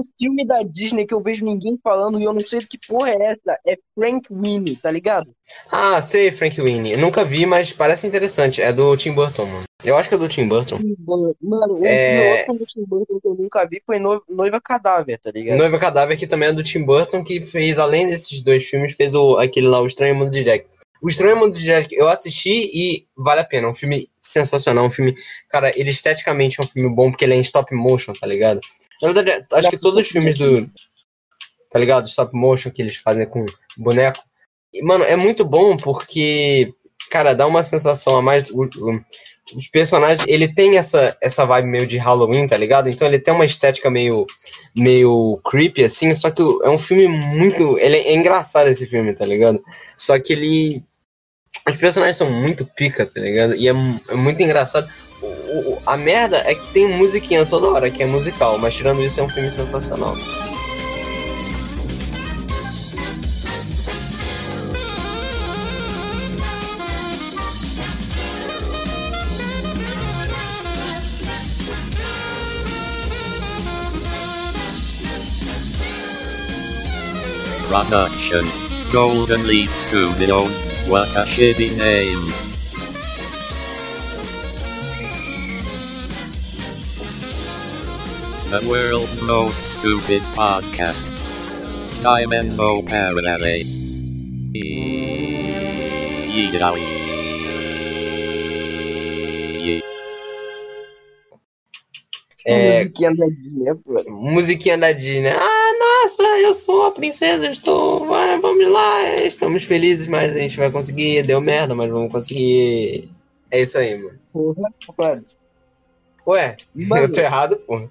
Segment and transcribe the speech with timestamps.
[0.00, 3.10] único filme da Disney que eu vejo ninguém falando e eu não sei que porra
[3.10, 3.58] é essa.
[3.66, 5.30] É Frank Winnie, tá ligado?
[5.70, 6.96] Ah, sei, Frank Winnie.
[6.96, 8.60] Nunca vi, mas parece interessante.
[8.62, 9.64] É do Tim Burton, mano.
[9.82, 10.78] Eu acho que é do Tim Burton.
[11.40, 12.40] Mano, o É.
[12.40, 15.56] outro do Tim Burton que eu nunca vi foi No- Noiva Cadáver, tá ligado?
[15.58, 19.14] Noiva Cadáver, que também é do Tim Burton, que fez, além desses dois filmes, fez
[19.14, 20.66] o, aquele lá, O Estranho Mundo de Jack.
[21.02, 23.66] O Estranho Mundo de Jack eu assisti e vale a pena.
[23.66, 24.84] É um filme sensacional.
[24.84, 25.14] Um filme,
[25.48, 28.60] cara, ele esteticamente é um filme bom porque ele é em stop motion, tá ligado?
[29.02, 30.68] Na verdade, acho que todos os filmes do.
[31.70, 32.06] Tá ligado?
[32.08, 33.46] Stop motion que eles fazem com
[33.78, 34.22] boneco.
[34.74, 36.72] E, mano, é muito bom porque,
[37.10, 38.50] cara, dá uma sensação a mais.
[38.50, 39.00] o- o-
[39.56, 42.88] os personagens, ele tem essa, essa vibe meio de Halloween, tá ligado?
[42.88, 44.24] Então ele tem uma estética meio,
[44.76, 47.76] meio creepy, assim, só que é um filme muito.
[47.78, 49.62] Ele é, é engraçado esse filme, tá ligado?
[49.96, 50.84] Só que ele.
[51.68, 53.54] Os personagens são muito pica, tá ligado?
[53.54, 53.70] E é,
[54.08, 54.88] é muito engraçado.
[55.20, 55.26] O-
[55.74, 59.20] o- a merda é que tem musiquinha toda hora, que é musical, mas tirando isso
[59.20, 60.16] é um filme sensacional.
[77.68, 78.44] Production.
[78.92, 80.69] Golden Leaf Studios.
[80.90, 82.20] What a shitty name.
[88.50, 91.06] The world's most stupid podcast.
[92.02, 93.64] Dimenso Parallel.
[96.34, 97.00] Yeedawi.
[102.46, 104.10] É, Musiquinha da Disney, pô.
[104.10, 105.28] musiquinha da Disney.
[105.28, 108.06] Ah, nossa, eu sou a princesa, estou.
[108.06, 111.22] vai, vamos lá, estamos felizes, mas a gente vai conseguir.
[111.22, 113.08] Deu merda, mas vamos conseguir.
[113.50, 114.18] É isso aí, mano.
[114.30, 115.24] Porra, mano.
[116.26, 117.88] Ué, Mano, eu tô errado, porra.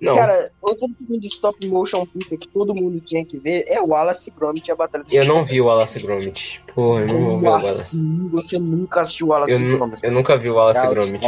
[0.00, 3.88] Não, Cara, outro filme de stop motion que todo mundo tinha que ver é o
[3.88, 6.64] Wallace Gromit e a Batalha do eu não vi o Wallace Gromit.
[6.74, 8.28] Porra, eu não vou ver o Wallace.
[8.32, 10.04] Você nunca assistiu o Wallace Eu, Gromit.
[10.04, 11.20] eu nunca vi o Wallace Cara, Gromit.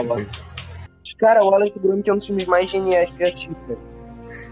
[1.18, 3.89] Cara, o Wallace Gromit é um dos filmes mais geniais que eu assisti, velho.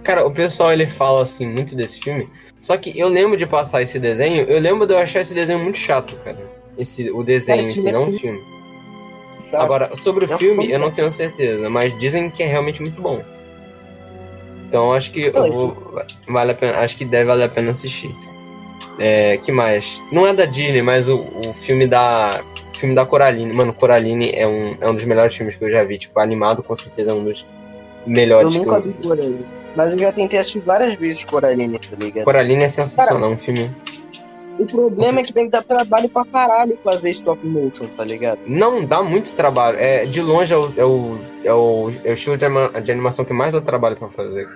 [0.03, 2.28] Cara, o pessoal ele fala assim muito desse filme.
[2.60, 5.59] Só que eu lembro de passar esse desenho, eu lembro de eu achar esse desenho
[5.59, 6.38] muito chato, cara.
[6.76, 8.41] Esse, o desenho Cara, em si, que não o filme.
[9.50, 9.62] Tá?
[9.62, 13.00] Agora, sobre o É filme, eu não tenho certeza, mas dizem que é realmente muito
[13.00, 13.22] bom.
[14.69, 17.70] Então acho que Não, eu vou, vale a pena, acho que deve valer a pena
[17.70, 18.15] assistir.
[18.98, 20.03] É, que mais?
[20.12, 22.42] Não é da Disney, mas o, o filme da
[22.72, 23.53] o filme da Coraline.
[23.53, 25.98] Mano, Coraline é um, é um dos melhores filmes que eu já vi.
[25.98, 27.47] Tipo, animado com certeza é um dos
[28.06, 29.57] Eu melhores que nunca eu vi Coraline.
[29.78, 32.25] Mas eu já tentei assistir várias vezes Coraline, tá ligado?
[32.25, 33.71] Coraline é sensacional, é um filme.
[34.59, 38.41] O problema é que deve dar trabalho pra caralho fazer stop motion, tá ligado?
[38.44, 39.78] Não dá muito trabalho.
[39.78, 42.91] É, de longe é o, é o, é o, é o estilo de, anima- de
[42.91, 44.49] animação que mais dá trabalho pra fazer.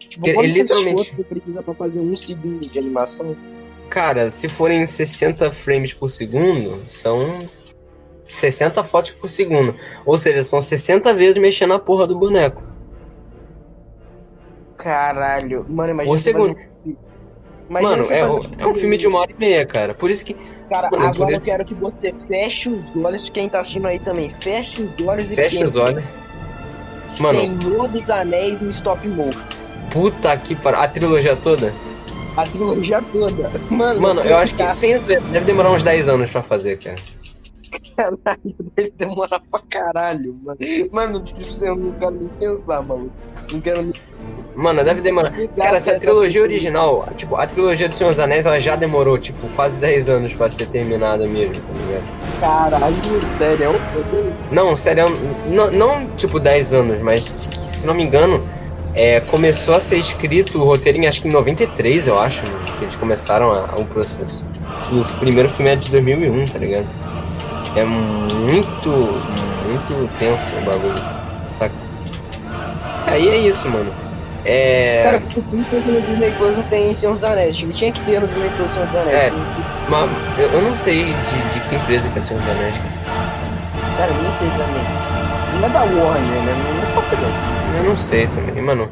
[0.00, 3.36] Tipo, ele literalmente- você precisa pra fazer um segundo de animação?
[3.88, 7.48] Cara, se forem 60 frames por segundo, são
[8.28, 9.76] 60 fotos por segundo.
[10.04, 12.68] Ou seja, são 60 vezes mexendo a porra do boneco.
[14.82, 15.66] Caralho.
[15.68, 16.56] Mano, imagina fazer segundo.
[16.56, 16.96] um-
[17.68, 19.94] Imagina Mano, é, o- é um filme de uma hora e meia, cara.
[19.94, 20.34] Por isso que.
[20.68, 23.98] Cara, Mano, agora eu isso- quero que você feche os olhos, quem tá assistindo aí
[24.00, 25.64] também, feche os olhos e Fecha pense.
[25.70, 26.04] os olhos.
[27.20, 27.40] Mano.
[27.40, 29.46] Senhor dos Anéis no stop motion.
[29.92, 30.80] Puta que pariu.
[30.80, 31.72] A trilogia toda?
[32.36, 33.50] A trilogia toda.
[33.70, 36.96] Mano, Mano, eu acho que sem, deve demorar uns 10 anos pra fazer, cara.
[37.96, 40.58] Caralho, deve demorar pra caralho, mano.
[40.92, 41.24] Mano,
[41.62, 43.12] eu não quero nem pensar, mano.
[43.52, 43.92] Não quero nem.
[44.54, 45.32] Mano, deve demorar.
[45.56, 49.48] Cara, essa trilogia original, tipo, a trilogia do Senhor dos Anéis, ela já demorou, tipo,
[49.56, 52.04] quase 10 anos pra ser terminada mesmo, tá ligado?
[52.40, 52.94] Caralho,
[53.38, 53.64] sério.
[53.64, 55.04] é um- Não, sério,
[55.46, 58.42] não, não tipo 10 anos, mas se, não me engano,
[58.94, 62.52] é, começou a ser escrito o roteiro em acho que em 93, eu acho, né,
[62.78, 64.44] que eles começaram a- o processo.
[64.90, 66.86] E o primeiro filme é de 2001, tá ligado?
[67.76, 70.94] É muito, muito tenso o bagulho,
[71.54, 71.74] saca?
[73.06, 73.92] Aí é isso, mano.
[74.44, 75.02] É.
[75.02, 77.56] Cara, o que no Disney Plus não tem Senhor dos Anéis.
[77.56, 79.16] Tipo, tinha que ter no Disney Plus Senhor dos Anéis.
[79.16, 79.32] É.
[79.88, 83.96] Mas eu, eu não sei de, de que empresa que é Senhor dos Anéis, cara.
[83.96, 84.82] Cara, nem sei também.
[85.60, 86.54] Não é da Warner, né?
[86.86, 87.50] Não, posso ideia.
[87.76, 88.90] Eu não sei também, mano.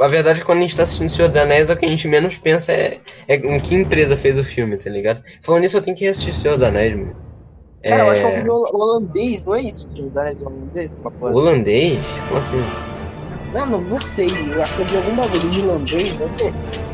[0.00, 1.88] A verdade é que quando a gente tá assistindo Senhor dos Anéis, o que a
[1.88, 5.22] gente menos pensa é, é em que empresa fez o filme, tá ligado?
[5.42, 7.16] Falando nisso, eu tenho que assistir Senhor dos Anéis, mano.
[7.82, 8.34] Cara, eu acho que é um É...
[8.36, 9.88] filme hol- holandês, não é isso?
[9.90, 10.92] Senhor dos Anéis holandês?
[11.20, 12.20] Holandês?
[12.28, 12.62] Como assim?
[13.54, 14.28] Não, não, não sei.
[14.52, 16.28] Eu acho que é de algum bagulho irlandês, né?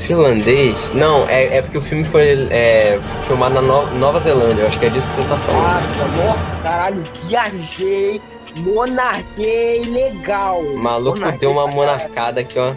[0.09, 0.93] Irlandês?
[0.93, 4.79] Não, é, é porque o filme foi é, filmado na No- Nova Zelândia, eu acho
[4.79, 5.65] que é disso que você tá falando.
[5.65, 8.21] Ah, nossa, caralho, viajei,
[8.57, 10.63] monarquei, legal.
[10.75, 12.75] Maluco Monarquei deu uma monarcada aqui, ó.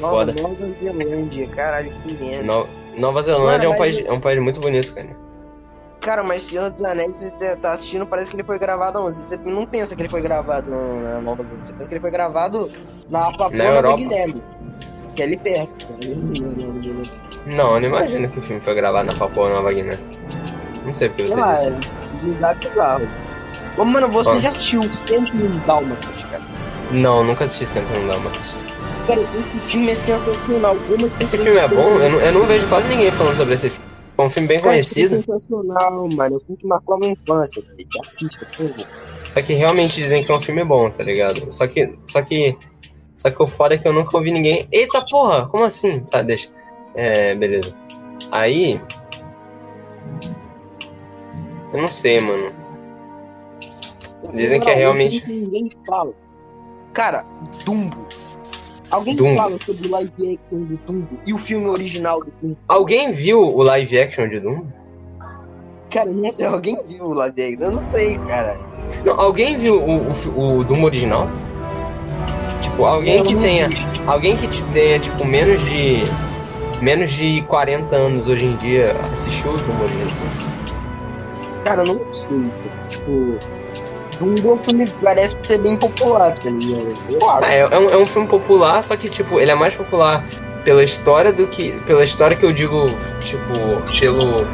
[0.00, 0.32] Nova, Foda.
[0.40, 2.44] Nova Zelândia, caralho, que merda.
[2.44, 5.08] No- Nova Zelândia é, um Mano, país, é um país muito bonito, cara.
[6.00, 9.16] Cara, mas Senhor dos Anéis, você tá assistindo, parece que ele foi gravado onde?
[9.16, 12.10] Você não pensa que ele foi gravado na Nova Zelândia, você pensa que ele foi
[12.10, 12.70] gravado
[13.10, 13.96] na Papua Europa.
[13.98, 14.34] Guiné,
[15.14, 15.86] que é ali perto.
[17.46, 19.98] Não, eu não imagino que o filme foi gravado na Papua Nova Guiné.
[20.86, 21.66] Não sei porque Sei você lá, disse.
[21.68, 23.08] é lugar bizarro.
[23.76, 26.42] Ô, mano, você já assistiu o 101 Dálmatas, cara?
[26.90, 28.54] Não, nunca assisti 101 Dálmatas.
[29.06, 30.76] Cara, esse filme é sensacional.
[31.20, 31.98] Esse filme é bom?
[31.98, 33.89] Eu não, eu não vejo quase ninguém falando sobre esse filme.
[34.22, 36.34] É um filme bem conhecido, É sensacional, mano.
[36.34, 37.62] É um filme que marcou a minha infância.
[38.00, 38.46] Assista,
[39.26, 41.52] só que realmente dizem que é um filme bom, tá ligado?
[41.52, 41.96] Só que.
[42.06, 42.56] Só que.
[43.14, 44.66] Só que o foda é que eu nunca ouvi ninguém.
[44.72, 45.46] Eita porra!
[45.46, 46.00] Como assim?
[46.00, 46.48] Tá, deixa.
[46.94, 47.74] É, beleza.
[48.32, 48.80] Aí.
[51.72, 52.52] Eu não sei, mano.
[54.34, 56.12] Dizem que é realmente- Ninguém fala.
[56.92, 57.24] Cara,
[57.64, 58.06] Dumbo.
[58.90, 59.36] Alguém Dumbo.
[59.36, 62.56] fala sobre o live action do Dumbo e o filme original do Dumbo.
[62.68, 64.62] Alguém viu o live action de Doom?
[65.90, 67.62] Cara, não sei, alguém viu o live action?
[67.62, 68.58] Eu não sei, cara.
[69.04, 71.28] Não, alguém viu o, o, o Doom original?
[72.60, 73.68] Tipo, alguém Eu que tenha.
[73.68, 73.76] vi.
[74.06, 76.02] Alguém que te- tenha, tipo, menos de.
[76.82, 81.64] Menos de 40 anos hoje em dia assistiu o Doom original.
[81.64, 82.50] Cara, eu não sei.
[82.88, 83.38] Tipo,
[84.20, 87.44] Um filme que parece ser bem popular, tá ligado?
[87.44, 90.24] É, é um, é um filme popular, só que, tipo, ele é mais popular
[90.64, 91.72] pela história do que.
[91.86, 92.90] Pela história que eu digo,
[93.22, 94.46] tipo, pelo.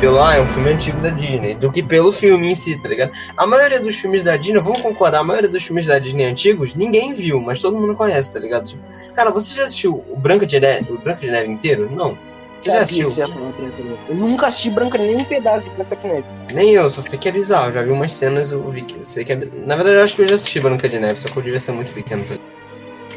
[0.00, 2.88] Pelo, ah, é um filme antigo da Disney, do que pelo filme em si, tá
[2.88, 3.12] ligado?
[3.36, 6.74] A maioria dos filmes da Disney, vamos concordar, a maioria dos filmes da Disney antigos,
[6.74, 8.66] ninguém viu, mas todo mundo conhece, tá ligado?
[8.66, 8.82] Tipo,
[9.14, 11.88] cara, você já assistiu o Branca de Neve, o Branca de Neve inteiro?
[11.90, 12.18] Não.
[12.58, 13.08] Você já assistiu?
[13.08, 13.98] de Neve.
[14.08, 16.26] Eu nunca assisti Branca nem um pedaço de Branca de Neve.
[16.52, 17.72] Nem eu, só sei que é bizarro.
[17.72, 19.36] Já vi umas cenas, eu vi que sei que é.
[19.36, 21.60] Na verdade, eu acho que eu já assisti Branca de Neve, só que eu devia
[21.60, 22.24] ser muito pequeno.
[22.24, 22.36] Tá?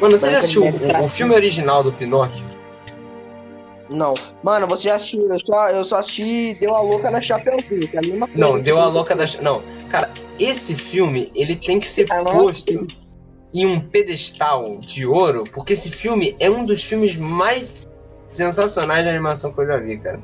[0.01, 2.44] Mano, você já Branca de assistiu o, o filme original do Pinóquio?
[3.89, 4.13] Não.
[4.44, 5.28] Mano, você já assistiu?
[5.31, 8.40] Eu só, eu só assisti Deu a Louca na Chapeuzinho, que é a mesma coisa.
[8.40, 9.25] Não, deu a louca da.
[9.42, 12.25] Não, cara, esse filme ele tem que ser não.
[12.25, 12.88] posto
[13.54, 17.88] em um pedestal de ouro, porque esse filme é um dos filmes mais
[18.32, 20.20] sensacionais de animação que eu já vi, cara.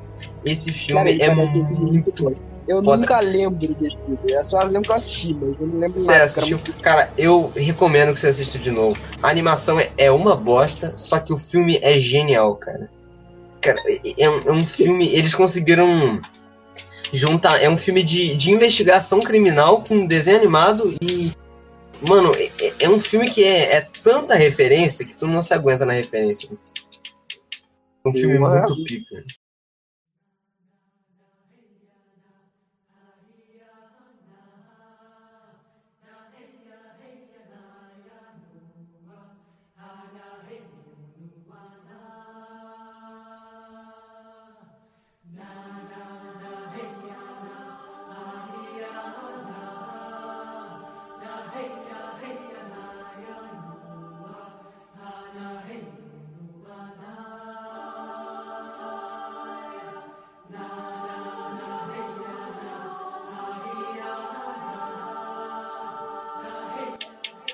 [0.46, 2.24] Esse filme Cara, é filme muito.
[2.24, 2.34] bom.
[2.68, 2.98] Eu foda.
[2.98, 4.18] nunca lembro desse filme.
[4.30, 6.24] Eu só lembro que eu assisti, mas eu não lembro Você nada.
[6.24, 6.60] assistiu?
[6.82, 8.98] Cara, eu recomendo que você assista de novo.
[9.22, 12.90] A animação é, é uma bosta, só que o filme é genial, cara.
[13.60, 15.08] Cara, é, é um, é um filme.
[15.14, 16.22] Eles conseguiram
[17.12, 17.62] juntar.
[17.62, 21.32] É um filme de, de investigação criminal com desenho animado e.
[22.08, 25.54] Mano, é, é- é um filme que é, é tanta referência que tu não se
[25.54, 26.50] aguenta na referência.
[28.06, 28.68] É um filme Porra.
[28.68, 29.24] muito pica.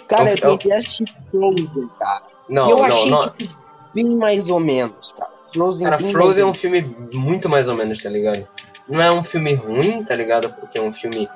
[0.10, 2.24] Cara, É eu é o- tentei assistir Frozen, cara.
[2.50, 3.30] Não, e eu não, achei, não.
[3.30, 3.56] tipo,
[3.94, 5.32] bem mais ou menos, cara.
[5.54, 6.82] Frozen Cara, Frozen é um filme
[7.14, 8.48] muito mais ou menos, tá ligado?
[8.88, 10.52] Não é um filme ruim, tá ligado?
[10.54, 11.30] Porque é um filme.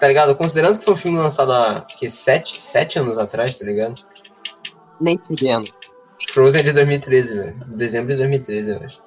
[0.00, 0.34] Tá ligado?
[0.34, 3.94] Considerando que foi um filme lançado há que, sete, sete anos atrás, tá ligado?
[5.00, 5.68] Nem fudendo.
[6.30, 7.56] Frozen é de 2013, velho.
[7.68, 9.02] Dezembro de 2013, eu acho.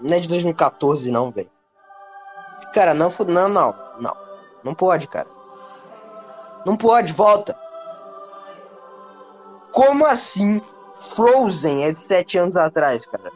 [0.00, 1.50] Não é de 2014, não, velho.
[2.72, 4.16] Cara, não, não, não, não.
[4.64, 5.28] Não pode, cara.
[6.64, 7.56] Não pode, volta.
[9.72, 10.60] Como assim
[10.96, 13.32] Frozen é de sete anos atrás, cara?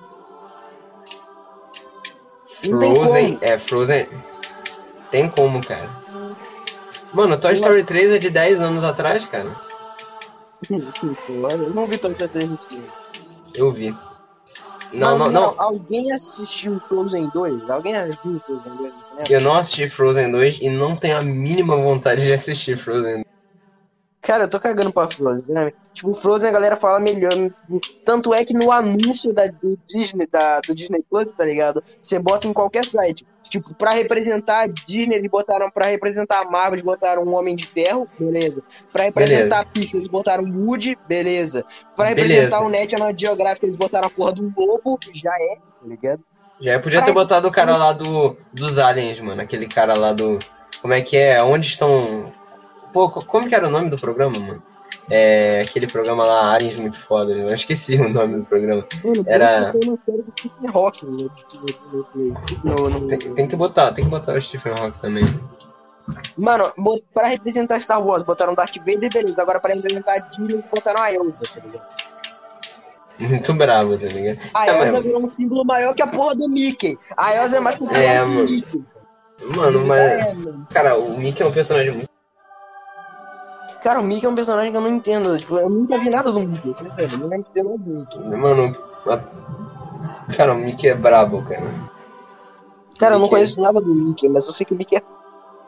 [2.64, 4.08] Não Frozen, é, Frozen.
[5.10, 5.90] Tem como, cara.
[7.12, 9.56] Mano, Toy Story 3 é de 10 anos atrás, cara.
[10.70, 12.88] Eu não vi Toy Story 3 nesse filme.
[13.54, 13.96] Eu vi.
[14.92, 15.54] Não, Mas, não, não.
[15.58, 17.68] Alguém assistiu Frozen 2?
[17.68, 19.26] Alguém viu Frozen 2 no cinema?
[19.28, 23.24] Eu não assisti Frozen 2 e não tenho a mínima vontade de assistir Frozen.
[24.24, 25.70] Cara, eu tô cagando pra Frozen, né?
[25.92, 27.32] Tipo, Frozen a galera fala melhor.
[28.06, 31.84] Tanto é que no anúncio da, do Disney, da, do Disney Plus, tá ligado?
[32.00, 33.26] Você bota em qualquer site.
[33.50, 35.70] Tipo, pra representar a Disney, eles botaram.
[35.70, 38.62] Pra representar a Marvel, eles botaram um Homem de Ferro, beleza.
[38.90, 41.62] Pra representar a Pixar, eles botaram Woody, beleza.
[41.94, 42.62] Pra representar Beleza.
[42.62, 46.22] o National Geographic, eles botaram a porra do lobo, já é, tá ligado?
[46.60, 47.14] Já podia ter Ai.
[47.14, 49.42] botado o cara lá do, dos aliens, mano.
[49.42, 50.38] Aquele cara lá do.
[50.80, 51.42] Como é que é?
[51.42, 52.32] Onde estão.
[52.94, 54.62] Pô, co- como que era o nome do programa, mano?
[55.10, 58.86] É, aquele programa lá, Aliens muito foda, eu esqueci o nome do programa.
[59.04, 61.30] Mano, Era- tem uma série do Stephen Hawking?
[62.64, 65.24] No, no, Tem, tem que botar, tem que botar o Stephen Hawking também.
[66.36, 66.72] Mano,
[67.12, 69.42] pra representar Star Wars, botaram Darth Vader, beleza.
[69.42, 71.84] Agora pra representar a Disney, botaram a Elsa, tá ligado?
[73.18, 74.38] Muito bravo, tá ligado?
[74.54, 76.98] A Tá, Elsa mas- virou um símbolo maior que a porra do Mickey.
[77.16, 78.44] A Elsa é mais popular É, que o mano.
[78.50, 78.84] Mickey.
[79.56, 80.00] Mano, mas.
[80.00, 80.66] É, mano.
[80.72, 82.13] Cara, o Mickey é um personagem muito.
[83.84, 85.38] Cara, o Mickey é um personagem que eu não entendo.
[85.38, 86.74] Tipo, eu nunca vi nada do Mickey.
[86.96, 88.18] Eu não ter nada do Mickey.
[88.18, 88.74] Mano.
[90.34, 91.62] Cara, o Mickey é brabo, cara.
[92.98, 95.02] Cara, eu não Mickey- conheço nada do Mickey, mas eu sei que o Mickey é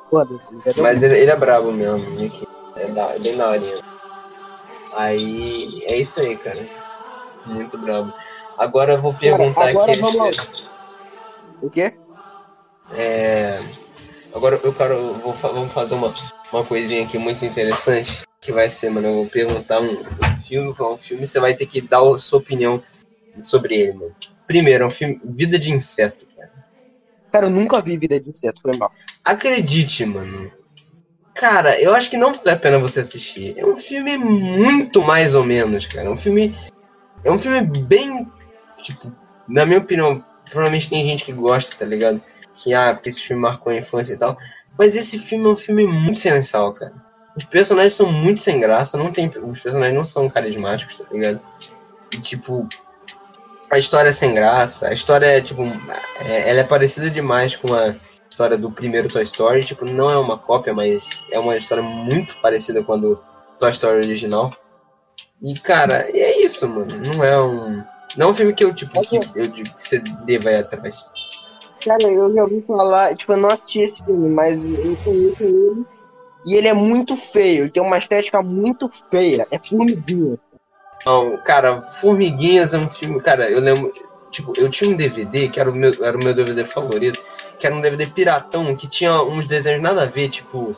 [0.08, 0.38] foda.
[0.38, 0.82] tá ligado?
[0.82, 2.48] Mas ele, ele é brabo mesmo, o Mickey.
[2.76, 3.82] É, da, é bem daorinha.
[4.94, 5.84] Aí.
[5.84, 6.66] É isso aí, cara.
[7.44, 8.14] Muito brabo.
[8.56, 10.00] Agora eu vou perguntar agora aqui.
[10.00, 10.60] vamos
[11.60, 11.92] O quê?
[12.94, 13.60] É,
[14.34, 15.12] agora eu quero.
[15.14, 16.14] Vou, vamos fazer uma,
[16.52, 18.22] uma coisinha aqui muito interessante.
[18.40, 19.08] Que vai ser, mano.
[19.08, 22.18] Eu vou perguntar um, um filme, falar um filme, você vai ter que dar a
[22.18, 22.82] sua opinião
[23.40, 24.14] sobre ele, mano.
[24.46, 26.52] Primeiro, é um filme Vida de Inseto, cara.
[27.32, 28.92] Cara, eu nunca vi Vida de Inseto, foi mal.
[29.24, 30.50] Acredite, mano.
[31.34, 33.58] Cara, eu acho que não vale a pena você assistir.
[33.58, 36.06] É um filme muito mais ou menos, cara.
[36.06, 36.54] É um filme.
[37.24, 38.26] É um filme bem.
[38.82, 39.12] Tipo,
[39.48, 42.22] na minha opinião, provavelmente tem gente que gosta, tá ligado?
[42.54, 44.38] Que, ah, porque esse filme marcou a infância e tal.
[44.78, 46.92] Mas esse filme é um filme muito sensal, cara.
[47.36, 49.28] Os personagens são muito sem graça, não tem.
[49.28, 51.40] Os personagens não são carismáticos, tá ligado?
[52.12, 52.68] E tipo.
[53.70, 55.62] A história é sem graça, a história é, tipo.
[56.24, 57.94] é- ela é parecida demais com a
[58.28, 59.64] história do primeiro Toy Story.
[59.64, 63.20] Tipo, não é uma cópia, mas é uma história muito parecida com a do
[63.58, 64.54] Toy Story original.
[65.42, 66.86] E, cara, e é isso, mano.
[67.06, 67.82] Não é um.
[68.16, 71.04] Não é um filme que eu, tipo, que eu digo que você deva ir atrás.
[71.86, 75.86] Cara, eu já ouvi falar, tipo, eu não assisti esse filme, mas eu conheço ele.
[76.44, 79.46] E ele é muito feio, ele tem uma estética muito feia.
[79.52, 80.36] É formiguinha.
[81.04, 83.20] Não, cara, Formiguinhas é um filme.
[83.20, 83.92] Cara, eu lembro.
[84.30, 87.22] Tipo, eu tinha um DVD que era o meu, era o meu DVD favorito,
[87.58, 90.72] que era um DVD piratão, que tinha uns desenhos nada a ver, tipo.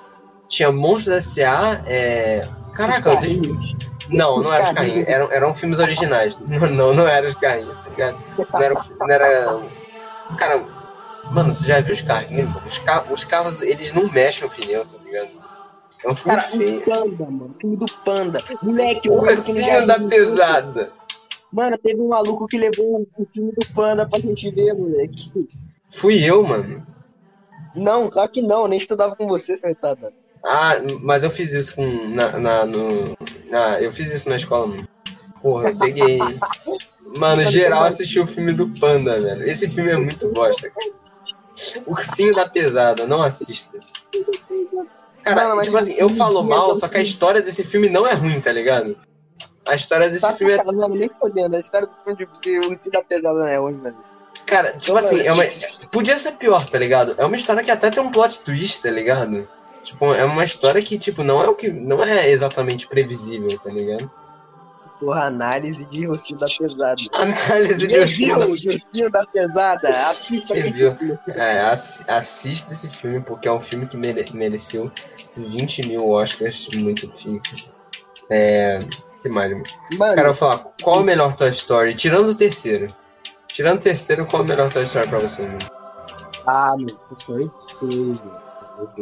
[0.47, 1.83] Tinha Monstros S.A.
[1.87, 2.47] É...
[2.75, 3.77] Caraca, Os carrinhos.
[4.11, 5.09] Não, não Os eram os carrinhos.
[5.09, 6.39] eram, eram filmes originais.
[6.47, 8.19] Não, não, não eram os carrinhos, tá ligado?
[8.53, 8.75] Não era.
[9.01, 9.61] Não era...
[10.39, 10.78] Cara,
[11.33, 12.49] mano, você já viu os carrinhos?
[12.49, 12.67] mano?
[12.67, 13.05] Os, ca...
[13.11, 15.29] os carros, eles não mexem o pneu, tá ligado?
[16.05, 16.81] É um filme Cara, feio.
[16.81, 17.55] o Panda, mano.
[17.57, 18.45] O filme do Panda.
[18.63, 20.93] Moleque, O Ursinho da pesada.
[21.53, 25.33] Mano, teve um maluco que levou o filme do Panda pra gente ver, moleque.
[25.91, 26.87] Fui eu, mano.
[27.75, 30.15] Não, claro que não, eu nem estudava com você, tá dando.
[30.45, 32.09] Ah, mas eu fiz isso com.
[32.11, 33.17] Na, na, no,
[33.51, 34.85] na- eu fiz isso na escola, mano.
[35.43, 36.19] Porra, eu peguei.
[37.17, 39.43] Mano, geral assistiu o filme do Panda, velho.
[39.49, 40.91] Esse filme é muito bosta, cara.
[41.87, 43.79] Ursinho da Pesada, não assista.
[45.23, 48.07] Cara, Mano, mas tipo assim, eu falo mal, só que a história desse filme não
[48.07, 48.97] é ruim, tá ligado?
[49.67, 50.65] A história desse Tá filme é.
[50.65, 51.57] mano, nem fodendo.
[51.57, 53.97] A história do filme de Ursinho da Pesada não é hoje, mano.
[54.47, 55.45] Cara, tipo assim, é uma.
[55.93, 57.15] Podia ser pior, tá ligado?
[57.19, 59.47] É uma história que até tem um plot twist, tá ligado?
[59.83, 61.69] Tipo, é uma história que, tipo, não é o que.
[61.69, 64.11] Não é exatamente previsível, tá ligado?
[65.01, 66.97] Porra, análise de Ursinho da Pesada.
[67.15, 69.89] Análise de Ursinho da Pesada.
[69.89, 70.97] Assista Review.
[70.97, 71.19] filme.
[71.29, 74.91] É, ass- assista esse filme, porque é um filme que mere- mereceu
[75.37, 77.51] 20 mil Oscars, muito fica.
[78.31, 78.81] É.
[79.23, 79.63] que mais, mano?
[79.97, 81.95] Mano, vou falar, qual é o melhor Toy Story?
[81.95, 82.89] Tirando o terceiro.
[83.47, 85.59] Tirando o terceiro, qual é o melhor Toy Story pra você, mano?
[86.47, 88.48] ah, meu, foi tudo.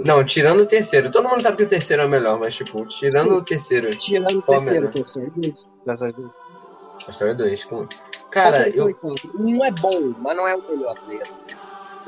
[0.04, 1.10] Não, tirando o terceiro.
[1.10, 3.36] Todo mundo sabe que o terceiro é o melhor, mas, tipo, tirando Sim.
[3.36, 3.90] o terceiro.
[3.90, 4.90] Tirando o terceiro, melhor?
[4.90, 5.68] terceiro, dois.
[5.84, 7.36] Toy Story dois.
[7.36, 7.64] 2.
[7.64, 7.86] Com...
[8.30, 8.98] Cara, eu.
[9.38, 11.32] Um é bom, mas não é o melhor, tá ligado?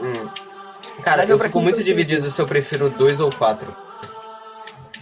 [0.01, 0.29] hum.
[1.03, 3.75] Cara, Mas eu eu fico muito o dividido se eu prefiro dois ou quatro.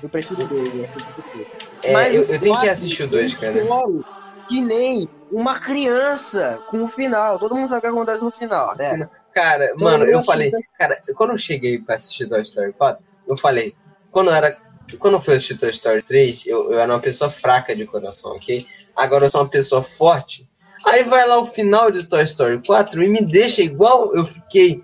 [0.02, 1.46] Eu prefiro dois, eu prefiro dois.
[1.82, 3.66] É, Mas eu, o eu tenho que assistir o dois, eu cara.
[3.66, 4.04] choro
[4.48, 7.38] Que nem uma criança com o final.
[7.38, 9.08] Todo mundo sabe o que acontece no final, né?
[9.36, 10.68] Cara, Todo mano, eu falei, assiste.
[10.78, 13.76] cara, quando eu cheguei pra assistir Toy Story 4, eu falei,
[14.10, 14.56] quando eu era.
[14.98, 18.32] Quando eu fui assistir Toy Story 3, eu, eu era uma pessoa fraca de coração,
[18.32, 18.66] ok?
[18.96, 20.48] Agora eu sou uma pessoa forte.
[20.86, 24.82] Aí vai lá o final de Toy Story 4 e me deixa igual eu fiquei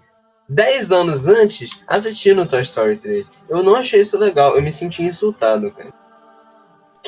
[0.51, 3.27] 10 anos antes assistindo Toy Story 3.
[3.49, 5.95] Eu não achei isso legal, eu me senti insultado, cara.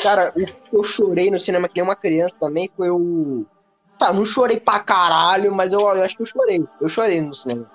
[0.03, 3.45] Cara, o que eu chorei no cinema que nem uma criança também foi o.
[3.99, 6.65] Tá, não chorei pra caralho, mas eu, eu acho que eu chorei.
[6.81, 7.67] Eu chorei no cinema.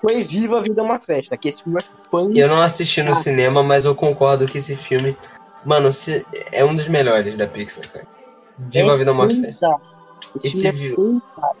[0.00, 2.28] Foi Viva a Vida é uma Festa, que esse filme é fã.
[2.34, 3.14] Eu não assisti no Ah.
[3.14, 5.16] cinema, mas eu concordo que esse filme,
[5.64, 8.06] mano, se- é um dos melhores da Pixar, cara.
[8.58, 9.74] Viva a Vida é uma Festa.
[10.34, 11.56] Esse Esse filme é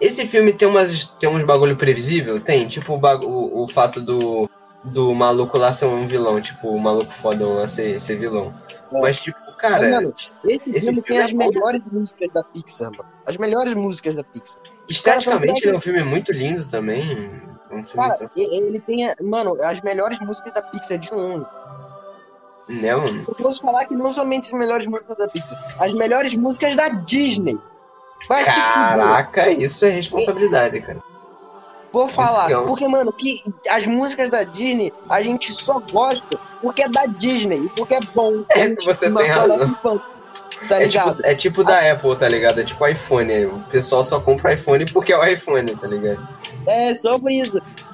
[0.00, 2.40] Esse filme tem, umas, tem uns bagulho previsível?
[2.40, 4.48] Tem, tipo o, bagu- o, o fato do,
[4.84, 8.52] do maluco lá ser um vilão, tipo, o maluco fodão lá ser, ser vilão.
[8.92, 9.00] É.
[9.00, 11.38] Mas, tipo, Cara, mano, esse, esse filme tem as é bom.
[11.38, 13.08] melhores músicas da Pixar, mano.
[13.24, 14.60] As melhores músicas da Pixar.
[14.88, 17.30] esteticamente ele é um filme muito lindo também.
[17.70, 21.46] É um Cara, ele tem, mano, as melhores músicas da Pixar de longe.
[22.68, 23.24] né, mano?
[23.26, 26.88] Eu posso falar que não somente as melhores músicas da Pixar, as melhores músicas da
[26.88, 27.58] Disney.
[28.28, 28.44] Vai.
[28.44, 31.02] Caraca, isso é responsabilidade, cara.
[31.96, 36.38] Vou falar, é um- porque, mano, que as músicas da Disney a gente só gosta
[36.60, 38.32] porque é da Disney, e porque é bom.
[38.56, 39.74] É, A você não tem razão.
[40.68, 41.16] Tá É ligado?
[41.16, 42.60] tipo, é tipo da Apple, tá ligado?
[42.60, 43.46] É tipo iPhone.
[43.46, 46.18] O pessoal só compra iPhone porque é o iPhone, tá ligado?
[46.68, 47.52] É, só por isso.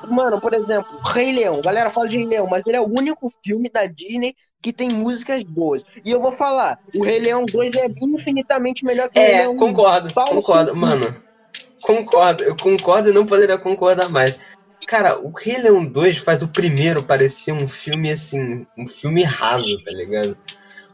[0.09, 1.59] Mano, por exemplo, Rei Leão.
[1.61, 4.73] A galera fala de Rei Leão, mas ele é o único filme da Disney que
[4.73, 5.83] tem músicas boas.
[6.05, 9.39] E eu vou falar, o Rei Leão 2 é infinitamente melhor que o Rei É,
[9.39, 9.57] Leão 1.
[9.57, 10.77] concordo, Pau no concordo, cu.
[10.79, 11.23] mano.
[11.83, 14.37] Concordo, eu concordo e não poderia concordar mais.
[14.87, 19.81] Cara, o Rei Leão 2 faz o primeiro parecer um filme assim, um filme raso,
[19.83, 20.37] tá ligado?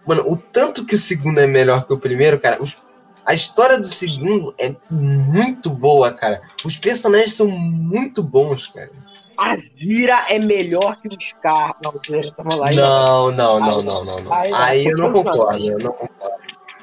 [0.06, 2.76] Mano, o tanto que o segundo é melhor que o primeiro, cara, os-
[3.24, 6.40] a história do segundo é muito boa, cara.
[6.64, 8.90] Os personagens são muito bons, cara.
[9.36, 11.76] A Zira é melhor que o Scar.
[11.84, 12.70] Não, Zira, tamo lá.
[12.72, 14.32] Não, não, não, não, não, não.
[14.32, 16.34] Aí não, eu não concordo, eu não concordo.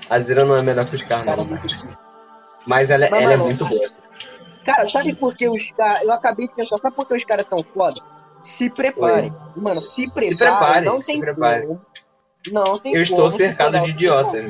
[0.09, 2.04] A Zira não é melhor que os caras, Cara, não.
[2.65, 3.89] Mas ela, Mas, ela é mano, muito boa.
[4.65, 6.01] Cara, sabe por que os caras.
[6.03, 8.01] Eu acabei de pensar, sabe por que os caras tão foda?
[8.41, 9.33] Se preparem.
[9.55, 10.37] Mano, se preparem.
[10.37, 11.67] preparem, não se tem preparem.
[11.67, 11.81] como.
[12.51, 14.45] Não tem Eu estou como cercado de o- idiotas.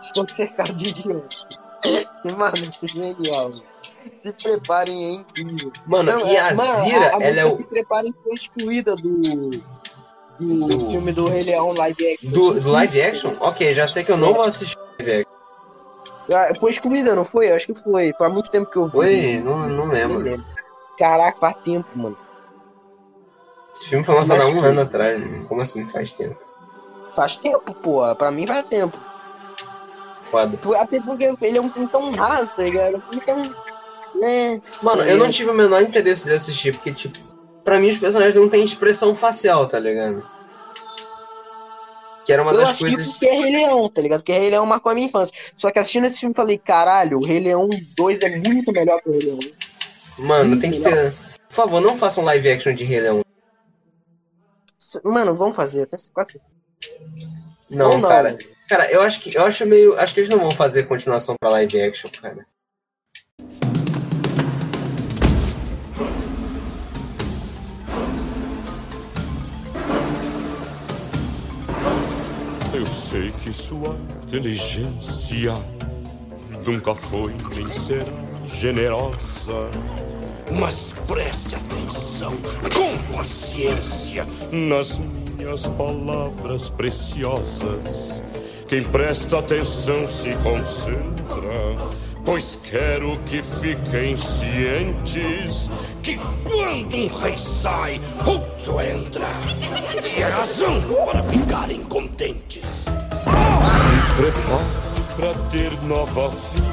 [0.00, 1.46] Estou cercado de idiotas.
[2.36, 3.50] Mano, isso é genial.
[3.50, 3.62] mano.
[4.10, 5.72] Se preparem, é incrível.
[5.86, 7.56] Mano, Não, e é- a mano, Zira, a, a ela é o.
[7.56, 9.50] Se preparem foi excluída do.
[10.38, 12.30] Do, Do- filme do Rei Leão live action.
[12.30, 13.32] Do, do live action?
[13.40, 15.33] Ok, já sei que eu não vou assistir live action.
[16.32, 17.50] Ah, Foi excluída, não foi?
[17.52, 18.12] Acho que foi.
[18.18, 18.92] Faz muito tempo que eu vi.
[18.92, 19.42] Foi?
[19.44, 20.18] Não, não lembro.
[20.18, 20.44] lembro.
[20.98, 22.16] Caraca, faz tempo, mano.
[23.72, 25.18] Esse filme foi lançado há um Mas- ano atrás.
[25.20, 25.46] mano.
[25.46, 26.36] Como assim faz tempo?
[27.14, 28.02] Faz tempo, pô.
[28.16, 28.96] Pra mim faz tempo.
[30.22, 30.58] Foda.
[30.78, 33.02] Até porque ele é um filme tão raso, tá ligado?
[33.12, 33.42] Então,
[34.14, 34.60] né?
[34.82, 37.18] Mano, eu não tive o menor interesse de assistir, porque, tipo,
[37.62, 40.26] pra mim os personagens não têm expressão facial, tá ligado?
[42.24, 43.08] Que era uma eu das coisas.
[43.08, 44.20] porque é Rei Leão, tá ligado?
[44.20, 45.34] Porque Rei Leão marcou a minha infância.
[45.56, 49.08] Só que assistindo esse filme, falei, caralho, o Rei Leão 2 é muito melhor que
[49.08, 49.38] o Rei Leão
[50.18, 50.24] 1.
[50.24, 51.12] Mano, tem que ter.
[51.48, 53.20] Por favor, não façam um live action de Rei Leão.
[55.02, 56.40] Mano, vamos fazer, até quase.
[57.68, 58.08] Não, não.
[58.08, 58.38] cara.
[58.68, 59.98] Cara, eu acho que eu acho meio.
[59.98, 62.46] Acho que eles não vão fazer continuação pra live action, cara.
[73.14, 75.54] Sei que sua inteligência
[76.66, 78.10] nunca foi nem será
[78.44, 79.70] generosa.
[80.50, 82.32] Mas preste atenção,
[82.74, 88.20] com paciência, nas minhas palavras preciosas.
[88.66, 91.76] Quem presta atenção se concentra,
[92.24, 95.70] pois quero que fiquem cientes
[96.02, 99.28] que quando um rei sai, outro entra.
[100.04, 102.93] E é razão para ficarem contentes.
[104.16, 104.64] Me prepare
[105.16, 106.68] para ter nova vida,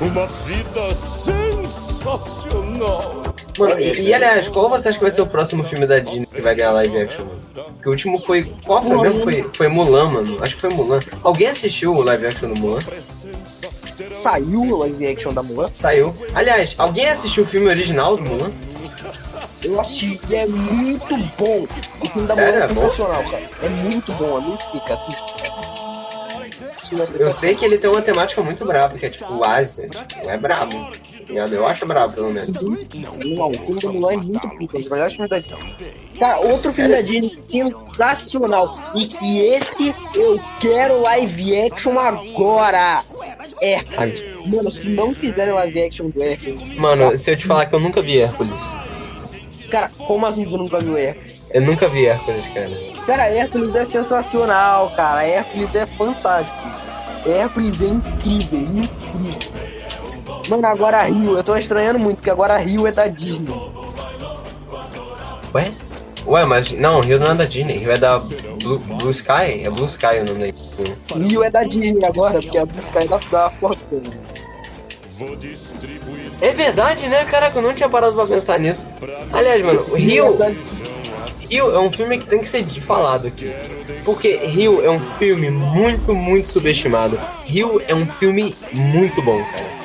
[0.00, 3.22] uma vida sensacional.
[3.58, 6.26] Mano, e, e, aliás, qual você acha que vai ser o próximo filme da Disney
[6.26, 7.24] que vai ganhar live action?
[7.54, 8.52] Porque o último foi.
[8.64, 9.20] Qual foi mesmo?
[9.22, 10.38] Foi, foi Mulan, mano.
[10.42, 10.98] Acho que foi Mulan.
[11.22, 12.80] Alguém assistiu o live action do Mulan?
[14.14, 15.70] Saiu o live action da Mulan?
[15.72, 16.14] Saiu.
[16.34, 18.50] Aliás, alguém assistiu o filme original do Mulan?
[19.62, 21.66] Eu assisti e é muito bom.
[22.02, 22.54] O filme da Sério?
[22.54, 22.90] Mulan é É bom?
[22.90, 23.42] sensacional, cara.
[23.62, 25.43] É muito bom, é muito pica, assiste.
[27.18, 29.88] Eu sei que ele tem uma temática muito brava, que é tipo Ásia.
[29.88, 30.90] Tipo, é brabo.
[31.28, 32.50] Eu acho brabo, pelo menos.
[33.24, 35.64] Não, o filme da Mulan é muito pica, filmes da Disney.
[36.18, 38.78] Cara, outro filme da Disney sensacional.
[38.94, 43.02] E que esse eu quero live action agora.
[43.60, 44.22] Hércules.
[44.46, 46.76] Mano, se não fizerem live action do Hércules.
[46.76, 48.60] Mano, se eu te falar que eu nunca vi Hércules.
[49.70, 51.42] Cara, como assim você nunca viu Hércules?
[51.50, 52.93] Eu nunca vi Hércules, cara.
[53.06, 55.24] Cara, Hércules é sensacional, cara.
[55.26, 56.56] Hércules é fantástico.
[57.26, 59.54] Hércules é incrível, incrível.
[60.48, 63.54] Mano, agora Rio, eu tô estranhando muito, porque agora Rio é da Disney.
[65.54, 65.72] Ué?
[66.26, 69.64] Ué, mas não, Rio não é da Disney, Rio é da Blue, Blue Sky?
[69.64, 70.54] É Blue Sky o nome daí.
[71.18, 73.52] Rio é da Disney agora, porque a busca é da, da
[76.40, 77.24] É verdade, né?
[77.26, 78.88] Caraca, eu não tinha parado pra pensar nisso.
[79.32, 80.36] Aliás, mano, o Rio,
[81.50, 83.52] Rio é um filme que tem que ser falado aqui.
[84.04, 87.18] Porque Rio é um filme muito, muito subestimado.
[87.44, 89.84] Rio é um filme muito bom, cara.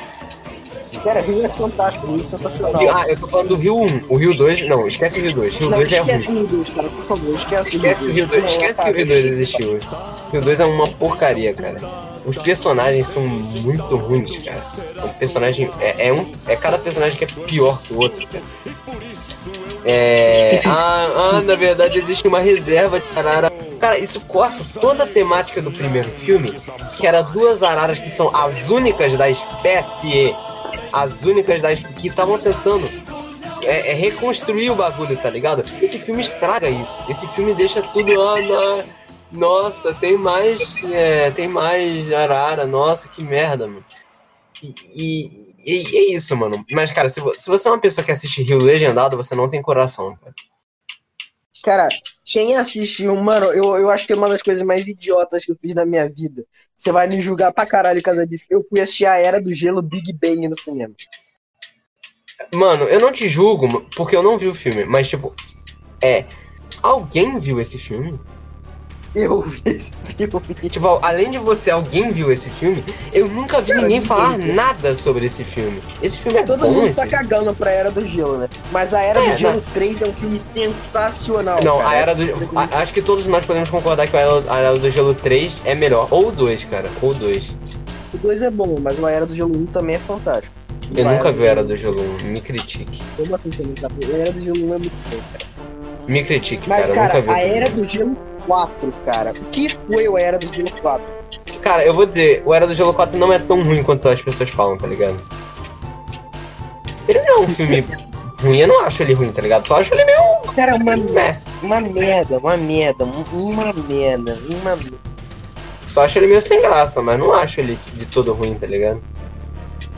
[1.02, 2.82] Cara, Rio é fantástico, Rio é sensacional.
[2.94, 4.02] Ah, eu tô falando do Rio 1.
[4.08, 5.56] O Rio 2, não, esquece o Rio 2.
[5.56, 6.36] Rio Não, 2 é esquece ruim.
[6.36, 8.94] o Rio 2, cara, por favor, esquece, Esquece o Rio 2, Não, esquece que o
[8.94, 9.80] Rio 2 existiu.
[10.28, 11.80] O Rio 2 é uma porcaria, cara.
[12.26, 14.66] Os personagens são muito ruins, cara.
[15.02, 16.30] O personagem é, é um.
[16.46, 18.44] É cada personagem que é pior que o outro, cara.
[19.84, 20.60] É.
[20.66, 23.50] Ah, ah, na verdade existe uma reserva de arara.
[23.80, 26.54] Cara, isso corta toda a temática do primeiro filme,
[26.96, 30.34] que era duas araras que são as únicas da espécie.
[30.92, 32.90] As únicas da espécie que estavam tentando
[33.64, 35.64] é, é reconstruir o bagulho, tá ligado?
[35.80, 37.00] Esse filme estraga isso.
[37.08, 38.20] Esse filme deixa tudo.
[38.20, 38.84] Ah, na-
[39.32, 40.60] nossa, tem mais.
[40.92, 42.66] é, tem mais arara.
[42.66, 43.84] Nossa, que merda, mano.
[44.62, 46.64] E, e- e é isso, mano.
[46.70, 49.60] Mas, cara, se, se você é uma pessoa que assiste Rio Legendado, você não tem
[49.62, 50.34] coração, cara.
[51.62, 51.88] Cara,
[52.24, 55.56] quem assistiu, mano, eu, eu acho que é uma das coisas mais idiotas que eu
[55.60, 56.44] fiz na minha vida.
[56.76, 58.46] Você vai me julgar pra caralho por causa disso.
[58.48, 60.94] Eu fui assistir a Era do Gelo Big Bang no cinema.
[62.52, 65.34] Mano, eu não te julgo porque eu não vi o filme, mas, tipo,
[66.02, 66.24] é.
[66.82, 68.18] Alguém viu esse filme?
[69.14, 70.40] Eu vi esse filme.
[70.70, 72.84] Tipo, além de você, alguém viu esse filme?
[73.12, 74.54] Eu nunca vi Cara, ninguém falar viu.
[74.54, 75.82] nada sobre esse filme.
[76.00, 78.48] Esse filme é Todo bom, mundo esse tá cagando pra Era do Gelo, né?
[78.70, 81.58] Mas a Era É, do Gelo 3 é um filme sensacional.
[81.64, 81.88] Não, cara.
[81.90, 82.22] a Era do.
[82.54, 85.62] a- acho que todos nós podemos concordar que a Era, a Era do Gelo 3
[85.64, 86.06] é melhor.
[86.10, 86.88] Ou o 2, cara.
[87.02, 87.56] Ou o 2.
[88.14, 90.54] O 2 é bom, mas A Era do Gelo 1 também é fantástico.
[90.94, 92.26] Eu A nunca vi a Era do Gelo Gelo 1.
[92.26, 93.02] Me critique.
[93.18, 93.22] 1.
[93.24, 94.14] Como assim não?
[94.14, 95.79] A Era do Gelo 1 é muito bom, cara.
[96.10, 97.08] Me critique, Mas, cara.
[97.08, 97.30] cara, vi.
[97.30, 97.40] a.
[97.40, 99.30] Era do Gelo 4, cara.
[99.30, 101.06] O que foi o Era do Gelo 4?
[101.62, 104.20] Cara, eu vou dizer, o Era do Gelo 4 não é tão ruim quanto as
[104.20, 105.20] pessoas falam, tá ligado?
[107.08, 107.86] Ele não é um filme
[108.40, 109.66] ruim, eu não acho ele ruim, tá ligado?
[109.68, 110.52] Só acho ele meio.
[110.56, 111.40] Cara, uma, né?
[111.62, 114.96] uma merda, uma merda, um- uma merda, uma merda.
[115.86, 119.00] Só acho ele meio sem graça, mas não acho ele de todo ruim, tá ligado?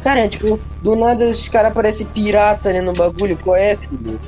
[0.03, 3.39] Cara, tipo, do nada os caras parecem pirata ali no bagulho.
[3.43, 4.19] Qual é, filho?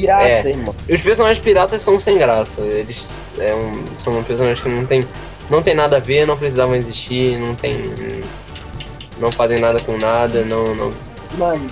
[0.00, 0.48] Pirata, É.
[0.48, 0.74] irmão.
[0.88, 2.62] Os personagens piratas são sem graça.
[2.62, 5.04] Eles é um, são personagens que não tem,
[5.50, 7.82] não tem nada a ver, não precisavam existir, não tem.
[9.18, 10.74] Não fazem nada com nada, não.
[10.74, 10.90] não...
[11.38, 11.70] Mano,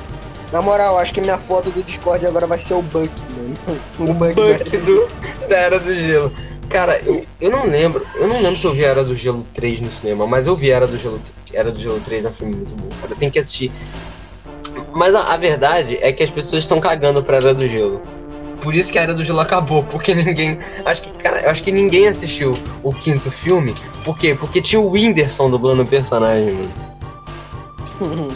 [0.53, 3.81] na moral, acho que minha foto do Discord agora vai ser o Buck, mano.
[3.99, 5.09] O Buck, Buck do,
[5.49, 6.33] da Era do Gelo.
[6.69, 8.07] Cara, eu, eu não lembro.
[8.15, 10.71] Eu não lembro se eu vi Era do Gelo 3 no cinema, mas eu vi
[10.71, 11.21] Era do Gelo,
[11.53, 13.13] Era do Gelo 3, é um filme muito bom, cara.
[13.13, 13.73] Eu tenho que assistir.
[14.95, 18.01] Mas a, a verdade é que as pessoas estão cagando pra Era do Gelo.
[18.63, 20.59] Por isso que a Era do Gelo acabou, porque ninguém.
[20.85, 23.75] Acho que, cara, acho que ninguém assistiu o quinto filme.
[24.05, 24.35] Por quê?
[24.39, 26.91] Porque tinha o Whindersson dublando o personagem, mano.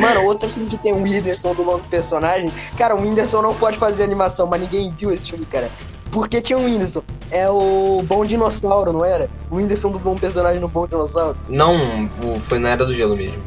[0.00, 2.50] Mano, outro filme que tem o Whindersson do nome do personagem.
[2.78, 5.68] Cara, o Whindersson não pode fazer animação, mas ninguém viu esse filme, cara.
[6.12, 7.02] Porque tinha o Whindersson.
[7.30, 9.28] É o Bom Dinossauro, não era?
[9.50, 11.36] O Whindersson dublou um personagem no Bom Dinossauro.
[11.48, 13.42] Não, o- foi na Era do Gelo mesmo.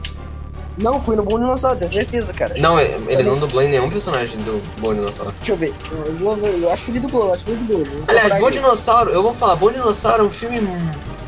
[0.77, 2.55] Não, foi no Bom Dinossauro, tenho certeza, cara.
[2.57, 5.33] Não, ele não dublou em nenhum personagem do Bom Dinossauro.
[5.39, 5.73] Deixa eu ver.
[5.91, 8.03] Eu, vou eu acho que ele dublou, eu acho que ele dublou.
[8.07, 8.49] Aliás, Bom.
[8.49, 10.59] Dinossauro, eu vou falar, Bom Dinossauro é um filme.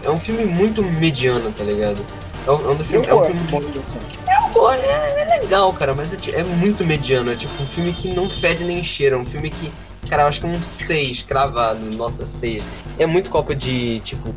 [0.03, 1.99] É um filme muito mediano, tá ligado?
[2.47, 3.03] É um, é um dos Eu.
[3.03, 4.05] É um filme Bom Dinossauro.
[4.53, 7.31] Pô, é, é legal, cara, mas é, é muito mediano.
[7.31, 9.15] É tipo um filme que não fede nem cheira.
[9.15, 9.71] É um filme que,
[10.10, 12.67] cara, eu acho que é um 6 cravado, nota 6.
[12.97, 14.34] É muito copa de, tipo.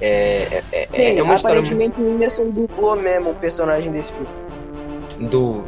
[0.00, 3.90] É, é, é, Sim, é uma história muito aparentemente o Whindersson dublou mesmo o personagem
[3.92, 4.28] desse filme.
[5.30, 5.64] do.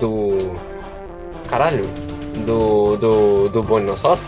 [0.00, 0.52] Do.
[1.48, 1.86] Caralho?
[2.44, 2.96] Do.
[2.96, 3.48] Do.
[3.48, 4.20] Do Bom Dinossauro?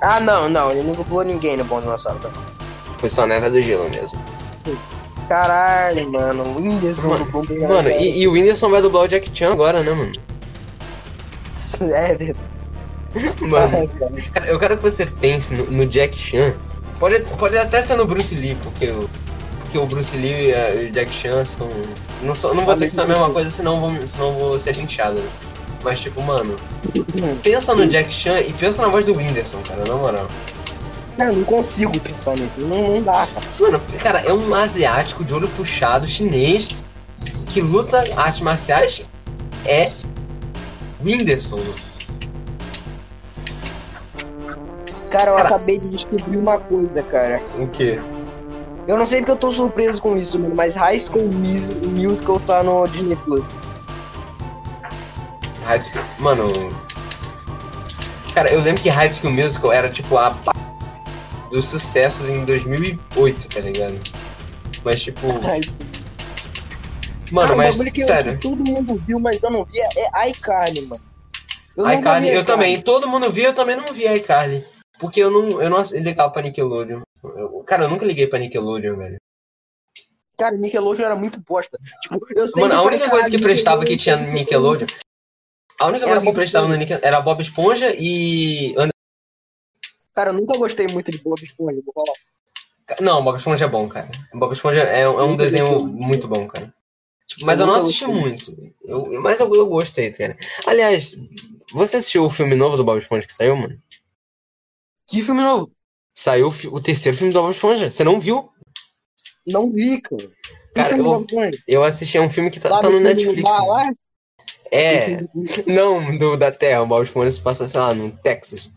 [0.00, 2.20] Ah, não, não, ele não dublou ninguém no Bom Dinossauro.
[2.22, 2.52] Não.
[2.98, 4.18] Foi só na Era do Gelo mesmo.
[5.28, 7.66] Caralho, mano, o Whindersson Mano, dublou bem.
[7.66, 10.12] Mano, e, e o Whindersson vai dublar o Jack Chan agora, né, mano?
[11.80, 12.38] É verdade.
[13.40, 13.88] Mano,
[14.32, 16.54] cara, eu quero que você pense no, no Jack Chan.
[17.02, 19.10] Pode, pode até ser no Bruce Lee, porque o,
[19.58, 21.68] porque o Bruce Lee e o Jack Chan são.
[22.22, 24.76] Não, são, não vou dizer que são a mesma coisa, senão vou, senão vou ser
[24.76, 25.14] linchado.
[25.14, 25.28] né?
[25.82, 26.56] Mas, tipo, mano,
[27.42, 30.28] pensa no Jack Chan e pensa na voz do Whindersson, cara, na moral.
[31.18, 32.54] Cara, não consigo pensar nisso.
[32.56, 33.46] Não, não dá, cara.
[33.58, 36.68] Mano, cara, é um asiático de olho puxado, chinês,
[37.48, 39.10] que luta artes marciais.
[39.64, 39.90] É
[41.04, 41.74] Whindersson, mano.
[45.12, 47.42] Cara, eu acabei de descobrir uma coisa, cara.
[47.58, 48.00] O quê?
[48.88, 52.40] Eu não sei porque eu tô surpreso com isso, mano, mas High School Mus- Musical
[52.40, 53.44] tá no Disney Plus.
[55.64, 56.02] High School.
[56.18, 56.50] Mano.
[58.34, 60.34] Cara, eu lembro que High School Musical era tipo a
[61.50, 64.00] dos sucessos em 2008, tá ligado?
[64.82, 65.26] Mas tipo.
[67.30, 68.36] Mano, mas que eu- sério.
[68.36, 71.00] que todo mundo viu, mas eu não vi é iCarly, mano.
[71.74, 72.78] Eu iCarly, eu também.
[72.82, 74.62] Todo mundo via, eu também não vi iCarly.
[75.02, 77.00] Porque eu não, eu não ligava pra Nickelodeon.
[77.24, 79.16] Eu- cara, eu nunca liguei pra Nickelodeon, velho.
[80.38, 81.76] Cara, Nickelodeon era muito bosta.
[82.02, 84.86] Tipo, eu sempre Mano, a única coisa que "Caralho, prestava que tinha Nickelodeon.
[85.80, 86.76] A única Era coisa que Bob prestava no.
[86.76, 88.74] Nickelodeon era Bob Esponja e.
[90.14, 92.16] Cara, eu nunca gostei muito de Bob Esponja, vou falar.
[93.00, 94.08] Não, Bob Esponja é bom, cara.
[94.32, 96.72] Bob Esponja é, é um Nunca desenho muito bom, cara.
[97.26, 98.22] Tipo, mas eu Eu não assisti gostei.
[98.22, 98.74] muito.
[98.84, 100.36] Eu, mas eu, eu gostei, cara.
[100.64, 101.16] Aliás,
[101.72, 103.76] você assistiu o filme novo do Bob Esponja que saiu, mano?
[105.08, 105.70] Que filme novo?
[106.14, 107.90] Saiu o o terceiro filme do Bob Esponja.
[107.90, 108.50] Você não viu?
[109.46, 110.28] Não vi, cara.
[110.74, 111.26] Cara, eu-?
[111.66, 113.42] Eu assisti a um filme que tá, tá no Netflix.
[113.42, 113.92] lá?
[114.70, 115.20] É.
[115.66, 116.82] Não, do, da Terra.
[116.82, 118.70] O Bob Esponja se passa, sei lá, no Texas.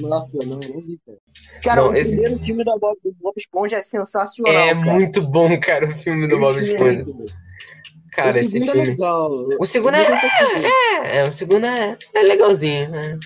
[0.00, 1.18] Nossa, não, não vi, cara.
[1.62, 4.92] Cara, Não, o esse- primeiro filme da Bob, do Bob Esponja é sensacional, É cara.
[4.92, 7.00] muito bom, cara, o filme do Bob Esponja.
[7.00, 8.12] é.
[8.12, 8.72] Cara, esse é filme.
[8.86, 9.30] legal.
[9.58, 10.62] O segundo é- sensacional.
[11.06, 12.88] É, o segundo é, é legalzinho.
[12.90, 13.18] né?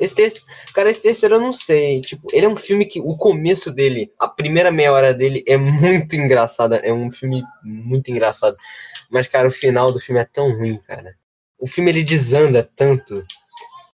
[0.00, 2.00] Esse terceiro, cara, esse terceiro eu não sei.
[2.00, 5.56] Tipo, ele é um filme que o começo dele, a primeira meia hora dele é
[5.56, 6.76] muito engraçada.
[6.76, 8.56] É um filme muito engraçado.
[9.10, 11.14] Mas, cara, o final do filme é tão ruim, cara.
[11.58, 13.22] O filme ele desanda tanto.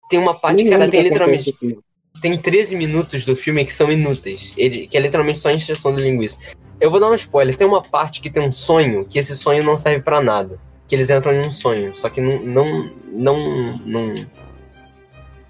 [0.08, 1.86] Tem uma parte, Nem cara, tem que acontece literalmente.
[2.20, 4.52] Tem 13 minutos do filme que são inúteis.
[4.56, 6.38] Ele, que é literalmente só encheção de linguiça.
[6.80, 7.56] Eu vou dar um spoiler.
[7.56, 10.60] Tem uma parte que tem um sonho, que esse sonho não serve pra nada.
[10.86, 11.94] Que eles entram em um sonho.
[11.96, 12.42] Só que não.
[12.42, 12.90] Não.
[13.10, 13.74] Não.
[13.84, 14.14] não...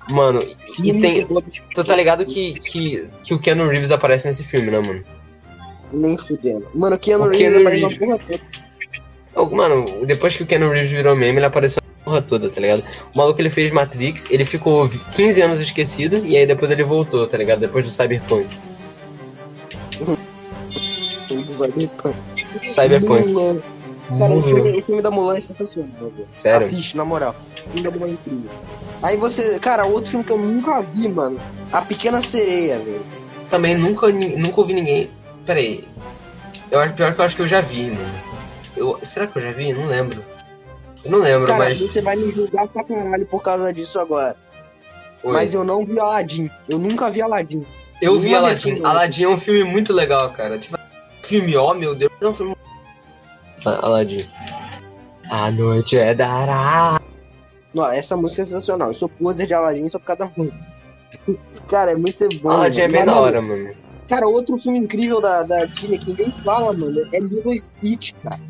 [0.09, 1.19] Mano, e, Filme tem.
[1.19, 1.47] Esponja.
[1.75, 5.05] Tu tá ligado que, que, que o Keanu Reeves aparece nesse filme, né, mano?
[5.93, 6.67] Nem fudendo.
[6.75, 7.99] Mano, o Keanu O Reeves Keanu aparece na Reeves.
[7.99, 8.19] porra
[9.35, 9.57] toda.
[9.57, 12.85] Mano, depois que o Keanu Reeves virou meme, ele apareceu na porra toda, tá ligado?
[13.15, 17.27] O maluco ele fez Matrix, ele ficou 15 anos esquecido, e aí depois ele voltou,
[17.27, 17.61] tá ligado?
[17.61, 18.47] Depois do Cyberpunk.
[20.01, 21.65] O
[22.55, 23.33] é Cyberpunk.
[23.33, 23.61] Mulan.
[24.19, 24.63] Cara, esse Mulan.
[24.63, 26.29] filme, o filme da Mulan é sensacional, velho.
[26.31, 26.67] Sério?
[26.67, 27.35] Assiste, na moral.
[27.57, 28.51] O filme da Mulan é incrível.
[29.03, 29.59] Aí você.
[29.59, 31.39] Cara, outro filme que eu nunca vi, mano.
[31.73, 33.05] A Pequena Sereia, velho.
[33.51, 35.11] Também nunca, nunca ouvi ninguém.
[35.45, 35.85] Pera aí.
[36.71, 38.21] Eu acho pior que eu acho que eu já vi, mano.
[38.77, 39.73] Eu, será que eu já vi?
[39.73, 40.23] Não lembro.
[41.05, 41.79] Eu não lembro, Cara, mas.
[41.81, 44.37] você vai me julgar pra caralho por causa disso agora.
[45.23, 45.33] Oi.
[45.33, 46.51] Mas eu não vi Aladdin.
[46.69, 47.65] Eu nunca vi Aladdin.
[48.03, 48.71] eu vi nenhuma Aladdin.
[48.75, 48.91] versão.
[48.91, 50.59] Aladdin é um filme muito legal, cara.
[50.59, 50.77] Tipo,
[51.23, 52.57] filme, ó meu Deus, é um filme.
[53.65, 54.29] Ah, Aladdin.
[55.31, 57.01] A noite é dará.
[57.77, 58.89] Não, essa música é sensacional.
[58.89, 60.59] Eu sou poser de Aladdin só por causa da música.
[61.69, 62.49] Cara, é muito bom.
[62.49, 63.71] Aladdin é bem da mano, hora, mano.
[64.09, 68.13] Cara, outro filme incrível da, da Disney que ninguém fala, mano, é Lilo e Stitch,
[68.23, 68.41] cara.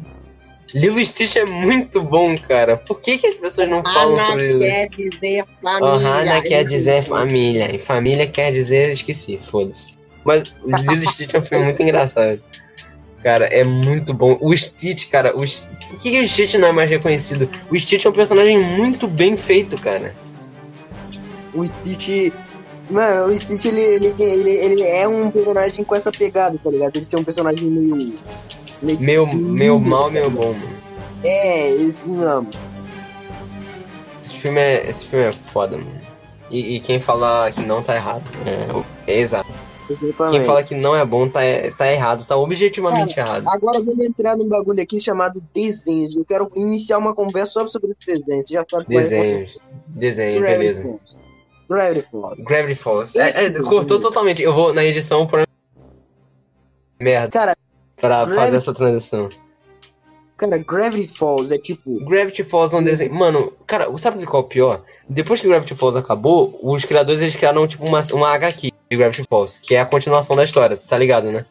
[0.73, 2.77] Lilo e Stitch é muito bom, cara.
[2.77, 4.61] Por que, que as pessoas não falam sobre Lilo?
[4.61, 5.93] quer dizer família.
[5.93, 7.75] Ohana quer Isso, dizer família.
[7.75, 8.93] E família quer dizer.
[8.93, 9.97] Esqueci, foda-se.
[10.25, 12.41] Mas Lilo e Stitch é um filme muito engraçado.
[13.27, 14.39] Cara, é muito bom.
[14.41, 17.51] O Stitch, cara, o por que, que o Stitch não é mais reconhecido?
[17.69, 20.15] O Stitch é um personagem muito bem feito, cara.
[21.53, 22.33] O Stitch.
[22.89, 26.95] Mano, o Stitch ele, ele, ele, ele é um personagem com essa pegada, tá ligado?
[26.95, 28.15] Ele ser um personagem meio.
[28.81, 30.77] meio Meu, meu mal, meu bom, mano.
[31.25, 32.49] é, esse mesmo.
[34.25, 36.01] Esse filme é, esse filme é foda, mano.
[36.49, 38.31] E, e quem fala que não tá errado.
[38.47, 39.66] É, é exato.
[39.87, 40.45] Quem Exatamente.
[40.45, 41.41] fala que não é bom tá,
[41.77, 43.45] tá errado, tá objetivamente errado.
[43.49, 46.17] Agora vamos entrar num bagulho aqui chamado desenhos.
[46.17, 48.43] Eu quero iniciar uma conversa só sobre esse desenho.
[48.45, 49.59] Você já sabe é, Desenhos.
[49.87, 50.83] Desenho, Gravity beleza.
[50.83, 51.17] Falls.
[51.69, 52.43] Gravity Falls.
[52.43, 53.19] Gravity Falls.
[53.19, 54.43] É, é, cortou totalmente.
[54.43, 55.47] Eu vou na edição por.
[57.01, 57.29] Merda.
[57.31, 57.57] Cara,
[57.97, 59.29] Pra Gravity- fazer essa transição.
[60.37, 62.05] cara, Gravity Falls é tipo.
[62.05, 63.15] Gravity Falls é um desenho.
[63.15, 64.83] Mano, cara, sabe qual é o pior?
[65.09, 69.25] Depois que Gravity Falls acabou, os criadores eles criaram tipo uma, uma HQ de Gravity
[69.29, 71.45] Falls, que é a continuação da história, tu tá ligado, né?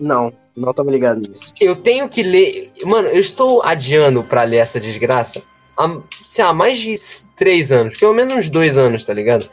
[0.00, 1.52] Não, não tava ligado nisso.
[1.60, 2.72] Eu tenho que ler.
[2.84, 5.42] Mano, eu estou adiando pra ler essa desgraça
[5.76, 6.96] há, sei lá, mais de
[7.36, 9.48] três anos, pelo menos uns dois anos, tá ligado?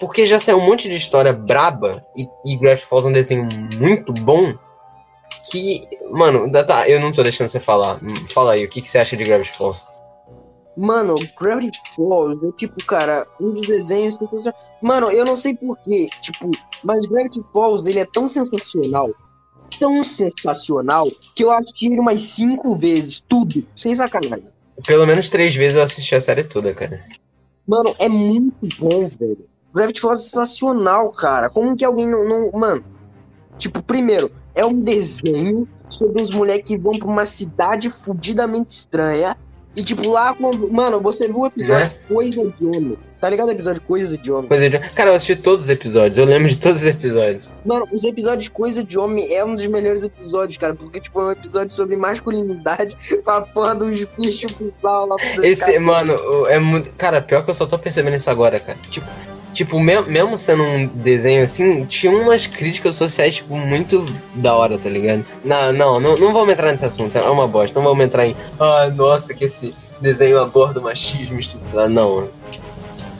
[0.00, 3.48] Porque já saiu um monte de história braba e, e Gravity Falls é um desenho
[3.78, 4.54] muito bom.
[5.50, 8.00] Que, mano, tá, eu não tô deixando você falar.
[8.28, 9.86] Fala aí, o que, que você acha de Gravity Falls?
[10.76, 14.60] Mano, Gravity Falls é tipo, cara, um dos desenhos sensacionais.
[14.80, 16.50] Mano, eu não sei porquê, tipo,
[16.82, 19.10] mas Gravity Falls ele é tão sensacional,
[19.78, 24.48] tão sensacional, que eu assisti ele umas cinco vezes, tudo, sem sacanagem.
[24.86, 27.04] Pelo menos três vezes eu assisti a série toda, cara.
[27.66, 29.46] Mano, é muito bom, velho.
[29.72, 31.48] Gravity Falls é sensacional, cara.
[31.48, 32.50] Como que alguém não, não.
[32.52, 32.84] Mano,
[33.58, 39.36] tipo, primeiro, é um desenho sobre os moleques que vão pra uma cidade fudidamente estranha.
[39.74, 40.70] E, tipo, lá quando.
[40.70, 42.98] Mano, você viu o episódio Coisa de Homem.
[43.20, 44.48] Tá ligado o episódio Coisa de Homem?
[44.48, 44.78] Coisa de...
[44.80, 47.44] Cara, eu assisti todos os episódios, eu lembro de todos os episódios.
[47.64, 50.74] Mano, os episódios Coisa de Homem é um dos melhores episódios, cara.
[50.74, 55.46] Porque, tipo, é um episódio sobre masculinidade com a porra dos bichos bizarros lá pra
[55.46, 56.90] Esse, mano, o- é muito.
[56.96, 58.76] Cara, pior que eu só tô percebendo isso agora, cara.
[58.90, 59.06] Tipo,
[59.52, 64.78] tipo, me- mesmo sendo um desenho assim, tinha umas críticas sociais, tipo, muito da hora,
[64.78, 65.24] tá ligado?
[65.44, 67.78] Não, não, não, não vamos entrar nesse assunto, é uma bosta.
[67.78, 71.88] Não vamos entrar em, ah, nossa, que esse desenho aborda o machismo, institucional.
[71.88, 72.28] Não,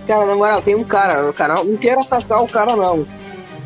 [0.07, 1.65] Cara, na moral, tem um cara no canal.
[1.65, 3.07] Não quero atacar o cara, não.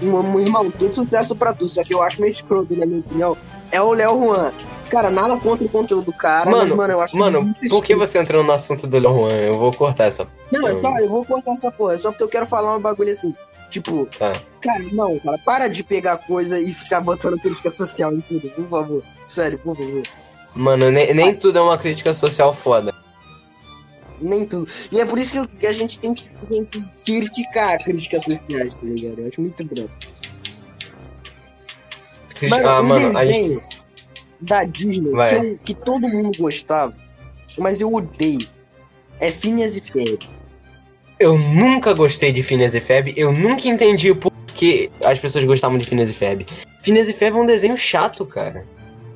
[0.03, 1.67] Um, irmão, todo sucesso pra tu.
[1.67, 3.37] Só que eu acho meio escroto, na minha opinião.
[3.73, 4.53] É o Léo Juan.
[4.90, 7.94] Cara, nada contra o conteúdo do cara, mas, Mano, mano, eu acho Mano, por que
[7.96, 9.33] você entrou no assunto do Léo Juan?
[9.33, 10.27] Eu vou cortar essa.
[10.53, 11.94] Não, é só, eu vou cortar essa porra.
[11.94, 13.35] É só porque eu quero falar um bagulho assim.
[13.68, 14.33] Tipo, Tá.
[14.61, 18.68] cara, não, cara, para de pegar coisa e ficar botando crítica social em tudo, por
[18.68, 19.03] favor.
[19.29, 20.03] Sério, por favor.
[20.55, 22.94] Mano, nem, nem tudo é uma crítica social foda.
[24.20, 24.68] Nem tudo.
[24.92, 28.81] E é por isso que, a gente tem que, tem que criticar críticas sociais, tá
[28.83, 29.20] ligado?
[29.20, 29.90] Eu acho muito branco.
[32.35, 33.62] Crítica- Mano, ah, mano, a gente.
[34.40, 36.94] Da Disney que, eu- que todo mundo gostava,
[37.59, 38.46] mas eu odeio.
[39.20, 40.29] É Phineas e Ferb.
[41.18, 45.79] Eu nunca gostei de Phineas e Ferb, eu nunca entendi o porquê as pessoas gostavam
[45.79, 46.46] de Phineas e Ferb.
[46.83, 48.66] Phineas e Ferb é um desenho chato, cara.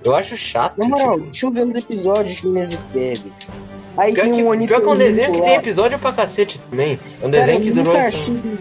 [0.03, 0.79] Eu acho chato.
[0.79, 3.33] Na moral, tipo, deixa eu ver os episódios de Phineas e Ferb.
[3.99, 6.59] Aí pior, tem que, um pior que é um desenho que tem episódio pra cacete
[6.71, 6.99] também.
[7.23, 7.97] É um Cara, desenho eu que durou.
[7.97, 8.59] assim,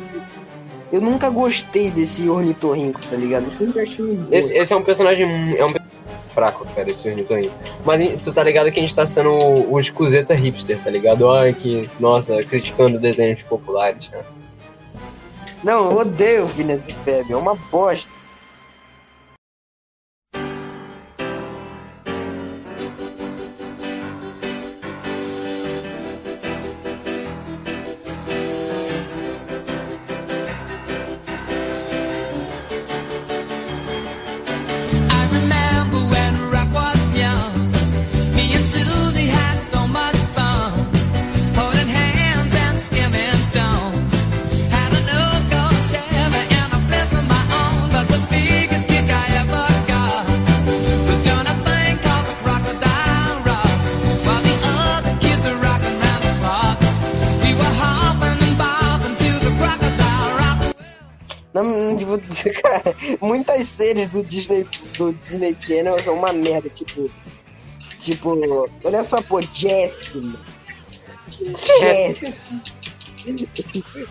[0.91, 3.45] Eu nunca gostei desse ornitorrinco, tá ligado?
[3.61, 5.23] Eu achei um Esse, esse é um personagem.
[5.25, 5.88] É um personagem
[6.29, 7.55] fraco, cara, esse ornitorrinco.
[7.85, 9.31] Mas hein, tu tá ligado que a gente tá sendo
[9.71, 11.29] os cuzeta hipster, tá ligado?
[11.29, 11.89] Ai, que.
[11.99, 14.23] Nossa, criticando desenhos populares, né?
[15.63, 18.18] Não, eu odeio Phineas e Ferb, é uma bosta.
[62.83, 64.65] Cara, muitas séries do Disney,
[64.97, 67.09] do Disney Channel são uma merda, tipo.
[67.99, 70.19] Tipo, olha só, pô, Jessica.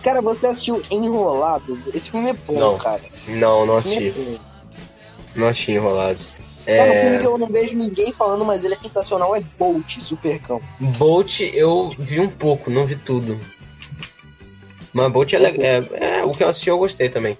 [0.03, 1.87] Cara, você assistiu Enrolados?
[1.93, 2.77] Esse filme é bom, Não.
[2.77, 3.01] cara.
[3.27, 4.09] Não, não assisti.
[4.09, 4.37] é.
[5.35, 6.35] Não assisti enrolados.
[6.65, 7.19] Cara, um filme É.
[7.19, 10.61] que eu não vejo ninguém falando, mas ele é sensacional, é Bolt, Supercão.
[10.79, 13.39] Bolt eu vi um pouco, não vi tudo.
[14.93, 17.37] Mas Bolt é, le- é, é o que eu assisti eu gostei também.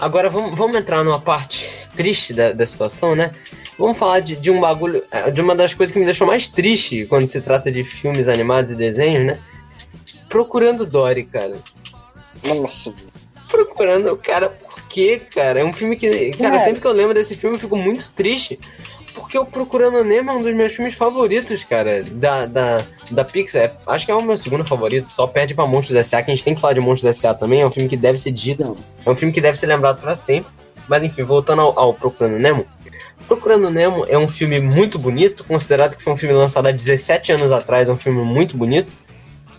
[0.00, 3.32] Agora vamos, vamos entrar numa parte triste da, da situação, né?
[3.78, 6.48] Vamos falar de, de um bagulho, é, de uma das coisas que me deixou mais
[6.48, 9.38] triste quando se trata de filmes animados e desenhos, né?
[10.28, 11.56] Procurando Dory, cara.
[12.46, 12.94] Nossa,
[13.50, 15.60] Procurando, cara, por quê, cara?
[15.60, 16.30] É um filme que.
[16.32, 16.60] Cara, Cara.
[16.60, 18.58] sempre que eu lembro desse filme eu fico muito triste.
[19.12, 22.04] Porque o Procurando Nemo é um dos meus filmes favoritos, cara.
[22.04, 23.72] Da, da, da Pixar.
[23.86, 25.08] Acho que é o meu segundo favorito.
[25.08, 26.22] Só perde pra Monstros S.A.
[26.22, 27.34] Que a gente tem que falar de Monstros S.A.
[27.34, 27.60] também.
[27.60, 28.76] É um filme que deve ser dito.
[29.04, 30.50] É um filme que deve ser lembrado pra sempre.
[30.88, 32.66] Mas enfim, voltando ao, ao Procurando Nemo.
[33.26, 35.44] Procurando Nemo é um filme muito bonito.
[35.44, 37.88] Considerado que foi um filme lançado há 17 anos atrás.
[37.88, 38.92] É um filme muito bonito.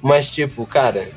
[0.02, 1.08] Mas, tipo, cara.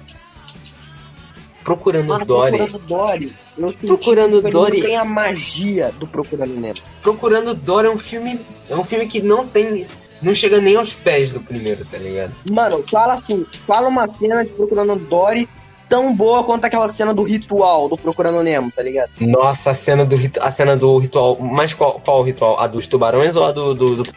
[1.65, 2.59] Procurando Mano, Dory.
[2.59, 3.35] Procurando Dory.
[3.57, 4.79] Eu Procurando ele Dory.
[4.79, 6.75] Não tem a magia do Procurando Nemo.
[7.01, 8.39] Procurando Dory é um filme.
[8.69, 9.87] É um filme que não tem.
[10.25, 12.33] Não chega nem aos pés do primeiro, tá ligado?
[12.51, 15.49] Mano, fala assim, fala uma cena de Procurando Dory
[15.89, 19.11] tão boa quanto aquela cena do ritual do Procurando Nemo, tá ligado?
[19.21, 21.37] Nossa, a cena do, a cena do ritual.
[21.39, 22.59] Mas qual, qual o ritual?
[22.59, 23.75] A dos tubarões ou a do.
[23.75, 24.13] do, do-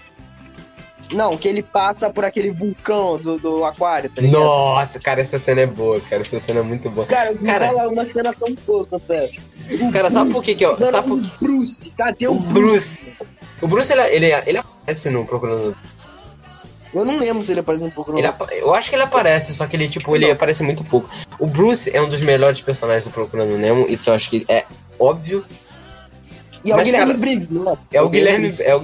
[1.11, 4.39] Não, que ele passa por aquele vulcão do, do aquário, tá ligado?
[4.41, 6.21] Nossa, cara, essa cena é boa, cara.
[6.21, 7.05] Essa cena é muito boa.
[7.05, 7.67] Cara, me Cara.
[7.67, 9.35] fala uma cena tão boa quanto essa.
[9.81, 10.77] O Cara, sabe por que que eu.
[10.85, 12.99] Sabe por o Bruce, cadê o, O Bruce.
[13.61, 15.75] O Bruce, ele, ele, ele aparece no Procurando.
[16.93, 19.53] Eu não lembro se ele aparece no Procurando Ele, apa- eu acho que ele aparece,
[19.53, 21.09] só que ele, tipo, ele aparece muito pouco.
[21.39, 24.65] O Bruce é um dos melhores personagens do Procurando Nemo, isso eu acho que é
[24.99, 25.43] óbvio.
[26.63, 27.77] E é o Mas, Guilherme cara, Briggs, não é?
[27.91, 28.55] É o Guilherme.
[28.59, 28.81] É o,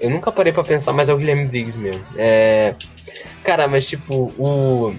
[0.00, 2.02] eu nunca parei pra pensar, mas é o Guilherme Briggs mesmo.
[2.16, 2.74] É.
[3.42, 4.94] Cara, mas tipo, o.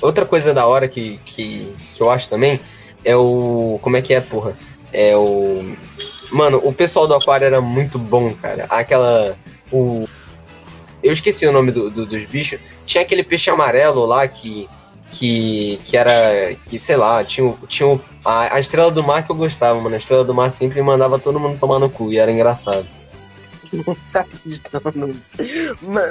[0.00, 2.60] Outra coisa da hora que, que, que eu acho também
[3.04, 3.78] é o.
[3.82, 4.56] Como é que é, porra?
[4.92, 5.74] É o.
[6.30, 8.66] Mano, o pessoal do Aquário era muito bom, cara.
[8.70, 9.36] Aquela.
[9.72, 10.08] O.
[11.02, 12.58] Eu esqueci o nome do, do- dos bichos.
[12.86, 14.68] Tinha aquele peixe amarelo lá que.
[15.10, 16.54] Que, que era.
[16.66, 19.94] Que sei lá, tinha, o- tinha a, a estrela do mar que eu gostava, mano.
[19.94, 22.86] A estrela do mar sempre mandava todo mundo tomar no cu e era engraçado.
[24.12, 24.24] tá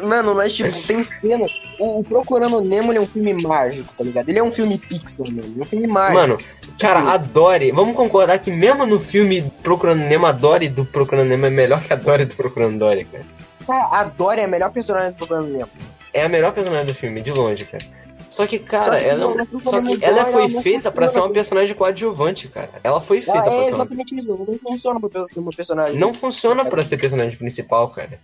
[0.03, 1.45] Mano, mas tipo, tem cena.
[1.79, 4.29] O, Procurando Nemo é um filme mágico, tá ligado?
[4.29, 5.53] Ele é um filme Pixar, mano.
[5.57, 6.19] É um filme mágico.
[6.19, 6.37] Mano,
[6.79, 11.27] cara, a Dory, vamos concordar que mesmo no filme Procurando Nemo, a Dory do Procurando
[11.29, 13.25] Nemo é melhor que a Dory do Procurando Dory, cara.
[13.67, 15.69] Cara, a Dory é a melhor personagem do Nemo.
[16.13, 17.85] É a melhor personagem do filme, de longe, cara.
[18.29, 20.91] Só que, cara, Só que ela, não, não só que ela foi ela não feita
[20.91, 22.69] pra ser uma personagem coadjuvante, cara.
[22.83, 23.75] Ela foi feita pra é ser uma...
[23.75, 24.27] exatamente isso.
[24.27, 25.99] Não funciona pra ser uma personagem.
[25.99, 28.19] Não funciona pra ser personagem principal, cara.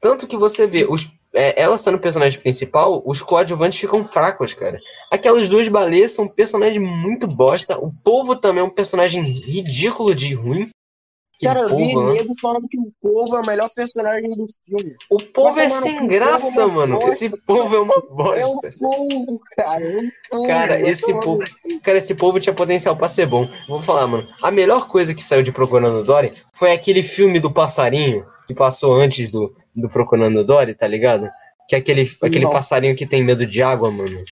[0.00, 4.80] Tanto que você vê, os, é, ela sendo personagem principal, os coadjuvantes ficam fracos, cara.
[5.10, 7.78] Aquelas duas baleias são personagens muito bosta.
[7.78, 10.70] O povo também é um personagem ridículo de ruim.
[11.40, 12.12] Cara, eu vi né?
[12.14, 14.96] nego falando que o povo é o melhor personagem do filme.
[15.08, 16.94] O povo Vai é tomar no sem o graça, povo é uma mano.
[16.98, 17.10] bosta.
[17.14, 18.00] Esse povo é uma É
[18.42, 18.74] bosta.
[18.78, 19.84] povo, cara.
[19.84, 20.46] É um povo.
[20.48, 21.38] Cara, esse povo,
[21.82, 23.48] cara, esse povo tinha potencial pra ser bom.
[23.68, 24.28] Vou falar, mano.
[24.42, 28.94] A melhor coisa que saiu de Procurando Dory foi aquele filme do passarinho que passou
[28.94, 31.28] antes do, do Procurando Dory, tá ligado?
[31.68, 32.50] Que é aquele, aquele Não.
[32.52, 34.24] passarinho que tem medo de água, mano.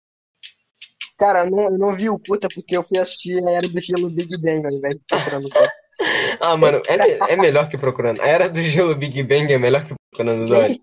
[1.20, 3.80] Cara, eu não, eu não vi o puta porque eu fui assistir a Era do
[3.80, 5.70] Gelo Big Bang ao invés de procurando Dory.
[6.39, 8.22] Ah, mano, é, é melhor que Procurando.
[8.22, 10.82] A Era do Gelo Big Bang é melhor que Procurando Dory.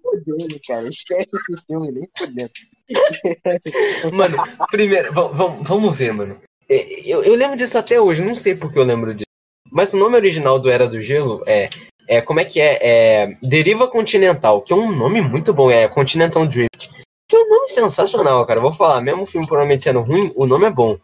[0.67, 0.89] Cara.
[0.89, 2.51] Esquece esse filme, nem fudendo.
[4.13, 4.37] Mano,
[4.71, 6.41] primeiro, vamos, ver, mano.
[6.69, 9.27] É, Eu, eu lembro disso até hoje, não sei porque eu lembro disso.
[9.71, 11.71] Mas o nome original do Era do Gelo é.
[12.07, 12.79] é como é que é?
[12.83, 16.91] É Deriva Continental, que é um nome muito bom, é Continental Drift.
[17.29, 18.61] Que é um nome sensacional, cara.
[18.61, 20.99] Vou falar, mesmo o filme provavelmente sendo ruim, o nome é bom.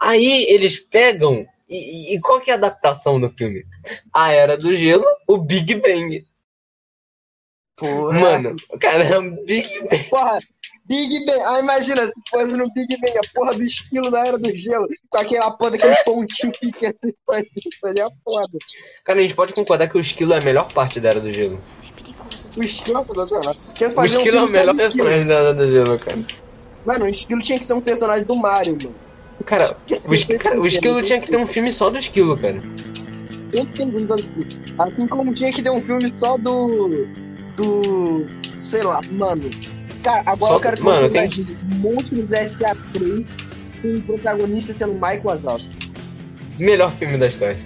[0.00, 1.46] Aí eles pegam.
[1.70, 3.64] E, e qual que é a adaptação do filme?
[4.12, 6.26] A Era do Gelo, o Big Bang.
[7.76, 8.18] Porra.
[8.18, 10.04] Mano, caramba, Big Bang.
[10.10, 10.38] Porra,
[10.84, 11.40] Big Bang.
[11.44, 14.88] Ah, imagina se fosse no Big Bang, a porra do esquilo da Era do Gelo,
[15.08, 16.94] com aquela porra daquele pontinho pequeno.
[17.04, 18.58] Isso ali é foda.
[19.04, 21.32] Cara, a gente pode concordar que o esquilo é a melhor parte da Era do
[21.32, 21.62] Gelo.
[22.56, 24.76] O esquilo, nossa, O fazer um esquilo é o melhor esquilo.
[24.76, 26.18] personagem da Era do Gelo, cara.
[26.84, 29.09] Mano, o esquilo tinha que ser um personagem do Mario, mano.
[29.46, 29.76] Cara,
[30.06, 32.60] o, esqui- cara, o esquilo tinha que ter um filme só do esquilo, cara.
[33.52, 34.06] Esquilo.
[34.78, 37.06] Assim como tinha que ter um filme só do.
[37.56, 38.26] Do.
[38.58, 39.50] Sei lá, mano.
[40.02, 43.26] Cara, agora Só eu quero que mano, tem- imagine Monstros S.A.3
[43.82, 45.92] com o protagonista sendo Michael Wazowski.
[46.58, 47.58] Melhor filme da história.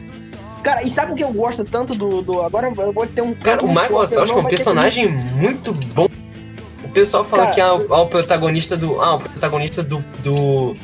[0.62, 2.22] Cara, e sabe o que eu gosto tanto do.
[2.22, 3.35] do agora eu vou ter um.
[3.35, 6.09] Cara, o Michael Wazowski é um personagem muito bom.
[6.85, 9.01] O pessoal fala Cara, que ah, o- ah, o protagonista do.
[9.01, 10.03] Ah, o protagonista do.
[10.22, 10.75] do.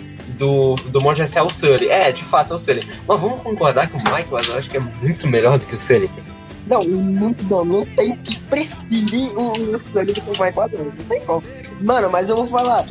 [0.40, 1.40] Do, do Monstro S.A.
[1.40, 1.88] é o Sully.
[1.88, 2.82] É, de fato é o Sully.
[3.06, 6.10] Mas vamos concordar que o Michael Wazowski é muito melhor do que o Sully.
[6.66, 10.98] Não, não, não, não tem que preferir o Sully do que o Michael Wazowski.
[10.98, 11.42] Não tem como.
[11.82, 12.86] Mano, mas eu vou falar.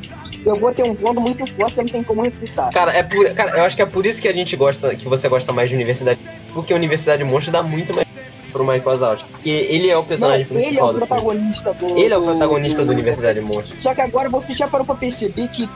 [0.45, 2.71] Eu vou ter um ponto muito forte, você não tem como refutar.
[2.71, 5.05] Cara, é por, cara, eu acho que é por isso que a gente gosta, que
[5.05, 6.19] você gosta mais de Universidade.
[6.53, 8.07] Porque a Universidade Monstro dá muito mais
[8.49, 9.29] pro Michael Wazowski.
[9.31, 11.97] Porque ele é o Não, personagem ele é principal o do protagonista do.
[11.97, 13.75] Ele é o protagonista do Universidade Monstro.
[13.81, 15.69] Só que agora você já parou pra perceber que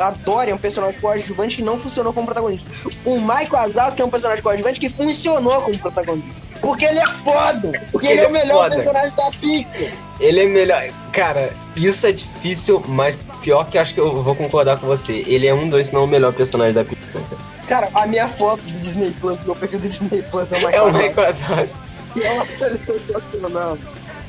[0.00, 2.70] a Dory é um personagem coadjuvante que não funcionou como protagonista.
[3.04, 6.50] O Michael Wazowski é um personagem coadjuvante que funcionou como protagonista.
[6.60, 7.80] Porque ele é foda!
[7.90, 8.76] Porque, ele, é o melhor foda.
[8.76, 9.92] personagem da Pixar!
[10.20, 10.82] Ele é melhor.
[11.10, 15.24] Cara, isso é difícil, mas pior que acho que eu vou concordar com você.
[15.26, 17.22] Ele é um dos, se não o melhor personagem da Pixar.
[17.66, 17.88] cara.
[17.94, 20.64] A minha foto do Disney Plus, do meu perfil do Disney Plus é o É
[20.66, 21.08] Michael o Wazowski.
[21.08, 21.76] Michael Wazowski.
[22.16, 23.78] É sensacional.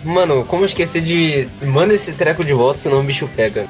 [0.04, 1.48] Mano, como esquecer de.
[1.64, 3.68] Manda esse treco de volta, senão o bicho pega.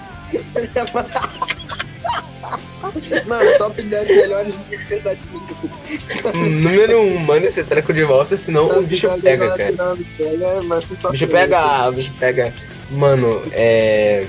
[3.28, 6.36] Mano, top 10 melhores músicas da Pixar.
[6.36, 9.72] Número um, manda esse treco de volta, senão o bicho pega, cara.
[9.72, 11.12] Não, pega, mas O sensacional.
[11.12, 12.53] bicho pega, o bicho pega.
[12.89, 14.26] Mano, é.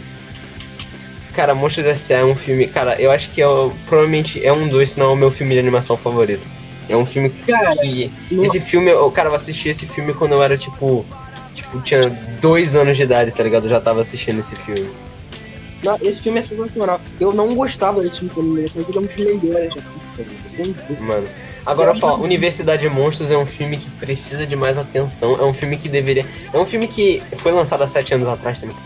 [1.35, 2.19] Cara, Monstros S.A.
[2.19, 2.67] é um filme.
[2.69, 3.47] Cara, eu acho que é
[3.87, 6.47] provavelmente é um dos, se não é o meu filme de animação favorito.
[6.89, 7.43] É um filme que.
[7.51, 11.05] Cara, que- esse filme, eu, cara, eu assisti esse filme quando eu era tipo.
[11.55, 12.09] Tipo, tinha
[12.41, 13.65] dois anos de idade, tá ligado?
[13.65, 14.89] Eu já tava assistindo esse filme.
[15.83, 17.01] Não, esse filme é sensacional.
[17.21, 20.27] Eu não gostava desse filme quando eu é um melhores da Pixar.
[20.49, 21.01] Sem dúvida.
[21.01, 21.29] Mano.
[21.67, 25.35] Agora eu falo, Universidade de Monstros é um filme que precisa de mais atenção.
[25.41, 26.27] É um filme que deveria.
[26.53, 28.77] É um filme que foi lançado há sete anos atrás também.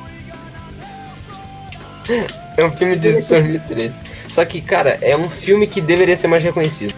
[2.59, 3.93] É um filme de 2013.
[4.31, 6.95] Só que, cara, é um filme que deveria ser mais reconhecido.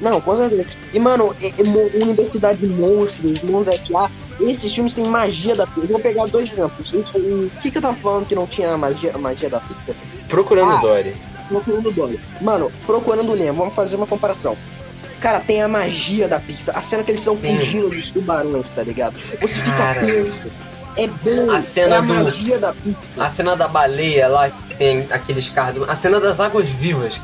[0.00, 0.66] Não, com certeza.
[0.92, 5.86] E, mano, e Mo- Universidade de Monstros, Monstros S.A., esses filmes têm magia da Pixar.
[5.90, 6.90] Vou pegar dois exemplos.
[6.92, 9.94] O que, que eu tava falando que não tinha magia, magia da Pixar?
[10.28, 10.76] Procurando Ah.
[10.80, 11.14] Dory.
[11.48, 12.20] Procurando Dory.
[12.40, 14.56] Mano, Procurando Nemo, vamos fazer uma comparação.
[15.20, 16.78] Cara, tem a magia da Pixar.
[16.78, 17.58] A cena que eles estão Sim.
[17.58, 19.14] fugindo dos tubarões, tá ligado?
[19.18, 20.00] Você fica Cara.
[20.06, 20.32] tenso.
[20.96, 21.50] É bom.
[21.50, 23.02] A cena é a do- magia da Pixar.
[23.18, 25.86] A cena da baleia lá, que tem aqueles carros.
[25.86, 27.20] A cena das águas vivas.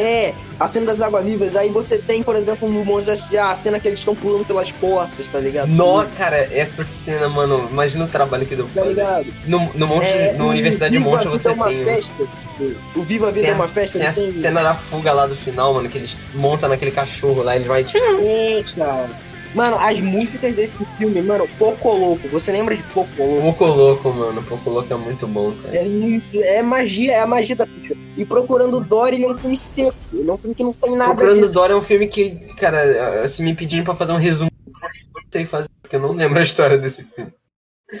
[0.00, 1.56] É, a cena das águas-vivas.
[1.56, 4.70] Aí você tem, por exemplo, no Monstros S.A., a cena que eles estão pulando pelas
[4.70, 5.68] portas, tá ligado?
[5.68, 9.00] Nó, cara, essa cena, mano, imagina o trabalho que deu pra Tá fazer.
[9.00, 9.26] ligado?
[9.46, 11.84] No, no, monstro, É, no Universidade de Viva Monstro você é uma tem.
[11.84, 12.14] festa.
[12.58, 13.98] tipo, O Viva a Vida Tem é uma a, festa.
[13.98, 16.90] tem a ele tem- cena da fuga lá do final, mano, que eles montam naquele
[16.92, 17.82] cachorro lá, eles vai.
[17.82, 19.10] É, cara.
[19.54, 22.28] Mano, as músicas desse filme, mano, Poco Louco.
[22.28, 23.42] Você lembra de Poco Louco?
[23.42, 24.42] Poco louco, mano.
[24.42, 25.76] Poco louco é muito bom, cara.
[25.76, 27.96] É, muito, é magia, é a magia da Pixar.
[28.16, 29.96] E Procurando Dory, ele é um filme seco.
[30.12, 31.54] Ele é um filme que não tem nada Procurando disso.
[31.54, 35.22] Dory é um filme que, cara, se me pedirem pra fazer um resumo, eu não
[35.32, 37.32] sei fazer, porque eu não lembro a história desse filme.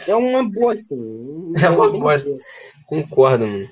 [0.06, 0.94] É uma bosta.
[1.62, 2.30] É uma bosta.
[2.86, 3.68] Concordo, mano.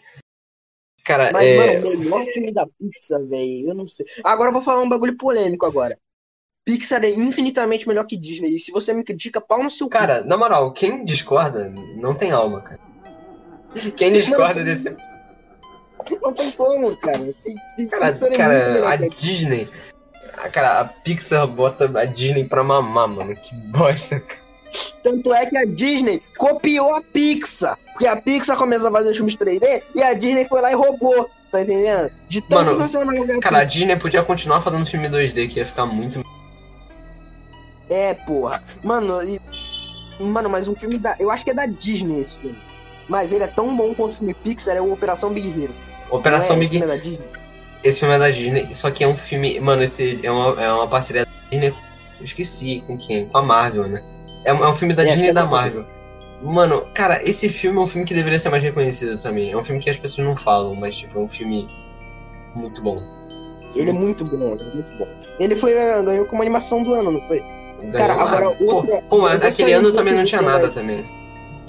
[1.04, 1.78] Cara, Mas, é.
[1.78, 4.06] mano, o melhor filme da Pixar, velho, eu não sei.
[4.24, 5.96] Agora eu vou falar um bagulho polêmico agora.
[6.66, 8.56] Pixar é infinitamente melhor que Disney.
[8.56, 9.88] E se você me critica, pau no seu.
[9.88, 12.80] Cara, na moral, quem discorda não tem alma, cara.
[13.96, 14.92] Quem discorda desse.
[16.20, 17.20] Não tem como, cara.
[17.88, 19.68] Cara, é cara, melhor a que Disney.
[20.36, 23.36] a- Cara, a Pixar bota a Disney pra mamar, mano.
[23.36, 24.20] Que bosta.
[25.04, 27.78] Tanto é que a Disney copiou a Pixar.
[27.92, 30.74] Porque a Pixar começou a fazer os filmes 3D e a Disney foi lá e
[30.74, 31.30] roubou.
[31.52, 32.10] Tá entendendo?
[32.28, 35.86] De tão Mano, sensacional Cara, a Disney podia continuar fazendo filme 2D, que ia ficar
[35.86, 36.24] muito.
[37.88, 38.62] É, porra.
[38.82, 39.40] Mano, e...
[40.20, 41.14] Mano, mas um filme da.
[41.20, 42.56] Eu acho que é da Disney esse filme.
[43.08, 45.74] Mas ele é tão bom quanto o filme Pixar, é o Operação Big Hero.
[46.10, 46.58] Operação é?
[46.58, 47.26] Big filme é da Disney.
[47.84, 49.60] Esse filme é da Disney, só que é um filme.
[49.60, 51.68] Mano, esse é uma, é uma parceria da Disney.
[52.18, 53.26] Eu esqueci com quem?
[53.28, 54.02] Com a Marvel, né?
[54.44, 55.86] É, um- é um filme da É, Disney e é da da Marvel.
[56.42, 59.52] Mano, cara, esse filme é um filme que deveria ser mais reconhecido também.
[59.52, 61.68] É um filme que as pessoas não falam, mas, tipo, é um filme
[62.54, 62.98] muito bom.
[63.74, 65.08] Ele é muito bom, ele é muito bom.
[65.38, 67.42] Ele foi, eh, ganhou como animação do ano, não foi?
[67.92, 70.68] Cara, agora Pô, outra- pô, eu vou aquele um ano pouco também não tinha nada
[70.70, 71.04] também.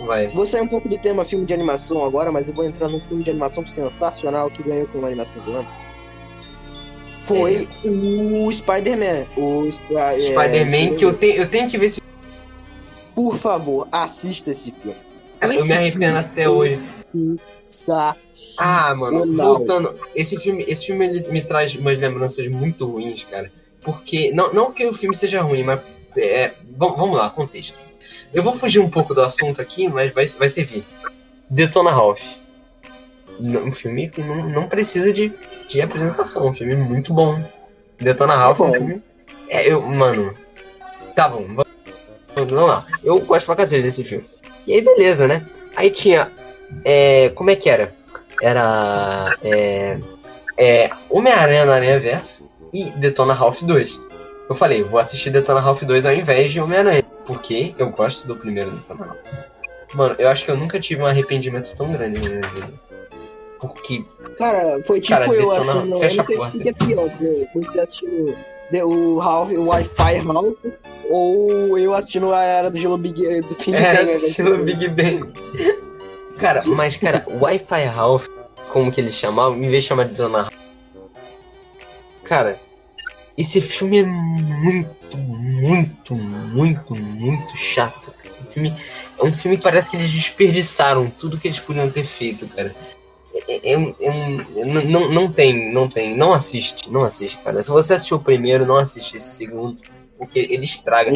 [0.06, 0.28] Vai.
[0.30, 3.02] Vou sair um pouco do tema filme de animação agora, mas eu vou entrar num
[3.02, 5.68] filme de animação sensacional que ganhou como animação do ano.
[7.24, 9.26] Foi o Spider-Man.
[9.36, 12.02] O Sp- é, Spider-Man, que eu tenho, eu tenho que ver se.
[13.14, 14.96] Por favor, assista esse filme.
[15.40, 16.80] Cara, eu Esse me arrependo até hoje.
[18.58, 19.56] Ah, mano, Não.
[19.56, 19.94] voltando.
[20.16, 23.52] Esse filme, esse filme ele me traz umas lembranças muito ruins, cara.
[23.82, 24.32] Porque.
[24.32, 25.82] Não, não que o filme seja ruim, mas.
[26.16, 27.76] É, vam- vamos lá, contexto.
[28.34, 30.84] Eu vou fugir um pouco do assunto aqui, mas vai, vai servir.
[31.50, 32.22] Detona Ralph.
[33.40, 35.32] Um filme que não, não precisa de,
[35.68, 36.48] de apresentação.
[36.48, 37.40] Um filme muito bom.
[38.00, 39.02] Detona Ralph é um filme.
[39.50, 39.82] É, eu.
[39.82, 40.34] Mano.
[41.16, 41.68] Tá bom, vamos,
[42.36, 42.86] vamos lá.
[43.04, 44.26] Eu gosto pra cacete desse filme.
[44.66, 45.46] E aí, beleza, né?
[45.76, 46.30] Aí tinha.
[46.84, 47.94] É, como é que era?
[48.42, 49.36] Era.
[49.44, 50.00] É,
[50.58, 54.00] é, Homem-Aranha no Aranha Verso e Detona Ralph 2.
[54.50, 57.04] Eu falei, vou assistir Detona Ralph 2 ao invés de Homem-Aranha.
[57.26, 59.20] Porque eu gosto do primeiro Detona Ralph.
[59.94, 62.74] Mano, eu acho que eu nunca tive um arrependimento tão grande na minha vida.
[63.60, 64.06] Porque.
[64.38, 66.58] Cara, foi tipo Cara, eu detona- assim, não, eu fecha não sei a o porta.
[66.58, 67.10] que que é pior,
[67.56, 68.38] você assistindo
[68.72, 70.56] The- o Ralph, o Wi-Fi Ralph,
[71.10, 74.14] ou eu assistindo a Era do Gelo Big do Big É, Bang, né?
[74.16, 75.34] estilo Big Bang.
[76.38, 78.28] Cara, mas, cara, Wi-Fi Ralph,
[78.70, 80.54] como que eles chamavam, em vez de chamar de Detona Ralph.
[82.24, 82.60] Cara,
[83.38, 88.12] esse filme é muito, muito, muito, muito chato.
[88.42, 88.74] O filme,
[89.20, 92.74] é um filme que parece que eles desperdiçaram tudo que eles podiam ter feito, cara.
[93.48, 97.38] É, é um- é um- é- não, não- tem, não tem, não assiste, não assiste,
[97.44, 97.62] cara.
[97.62, 99.76] Se você assistiu o primeiro, não assiste esse segundo,
[100.18, 101.12] porque ele estraga.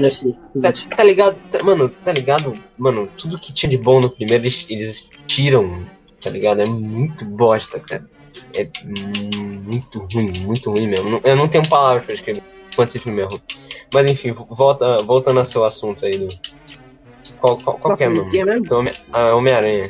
[0.61, 1.35] Tá, tá ligado?
[1.49, 2.53] Tá- mano, tá ligado?
[2.77, 5.83] Mano, tudo que tinha de bom no primeiro, eles, eles tiram,
[6.21, 6.61] tá ligado?
[6.61, 8.07] É muito bosta, cara.
[8.53, 11.21] É muito ruim, muito ruim mesmo.
[11.23, 12.41] Eu não tenho palavras pra escrever
[12.75, 13.41] quanto esse filme é ruim.
[13.93, 16.27] Mas enfim, volta, voltando ao seu assunto aí do.
[17.39, 18.23] Qual, qual, qual que é, mano?
[18.23, 18.59] Porque, né?
[18.59, 19.89] Do Homem- ah, Homem-Aranha.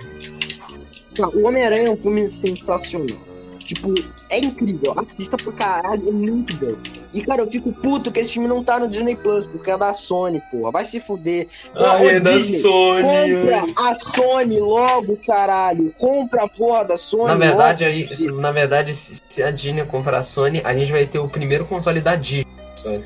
[1.15, 3.17] Cara, O Homem-Aranha é um filme sensacional.
[3.59, 3.93] Tipo,
[4.29, 4.93] é incrível.
[4.97, 6.75] Assista pro caralho, é muito bom.
[7.13, 9.77] E, cara, eu fico puto que esse filme não tá no Disney Plus, porque é
[9.77, 10.71] da Sony, porra.
[10.71, 11.47] Vai se fuder.
[11.75, 13.03] Ai, Ô, é da Disney, Sony.
[13.03, 15.93] Compra a Sony logo, caralho.
[15.97, 17.27] Compra a porra da Sony.
[17.27, 17.95] Na verdade, logo.
[17.95, 21.27] aí, na verdade, se se a Disney comprar a Sony, a gente vai ter o
[21.27, 22.47] primeiro console da Disney.
[22.75, 23.03] Sony.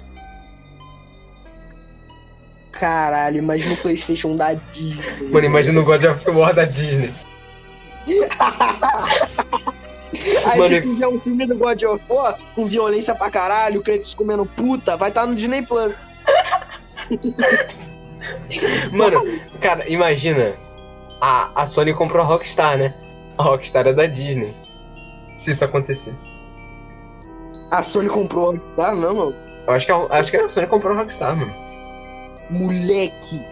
[2.71, 5.29] Caralho, imagina o PlayStation da Disney.
[5.31, 7.13] Mano, imagina o God of War da Disney.
[10.45, 14.13] Aí Mano, se fizer um filme do God of War com violência pra caralho, Kratos
[14.13, 15.97] comendo puta, vai estar tá no Disney Plus.
[18.91, 19.22] Mano,
[19.59, 20.53] cara, imagina.
[21.22, 22.93] A, a Sony comprou a Rockstar, né?
[23.38, 24.55] A Rockstar é da Disney.
[25.38, 26.13] Se isso acontecer.
[27.72, 29.36] A Sony comprou a Rockstar, não, mano.
[29.68, 31.53] Eu acho que a, acho que a Sony comprou a Rockstar, mano.
[32.49, 33.43] Moleque.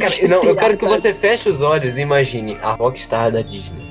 [0.00, 3.87] Cara, não, eu quero que você feche os olhos e imagine a Rockstar da Disney.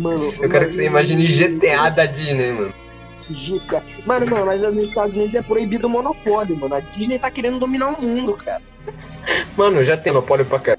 [0.00, 2.74] Mano, Eu quero que você imagine GTA da Disney, mano.
[3.68, 3.84] cara.
[4.06, 6.74] Mano, mano, mas nos Estados Unidos é proibido o monopólio, mano.
[6.74, 8.62] A Disney tá querendo dominar o mundo, cara.
[9.58, 10.78] Mano, já tem monopólio pra cá.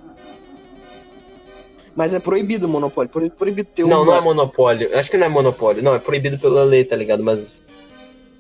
[1.96, 3.90] Mas é proibido o monopólio, pro- proibido ter um.
[3.90, 4.98] Não, não é monopólio.
[4.98, 5.84] Acho que não é monopólio.
[5.84, 7.22] Não, é proibido pela lei, tá ligado?
[7.24, 7.62] Mas.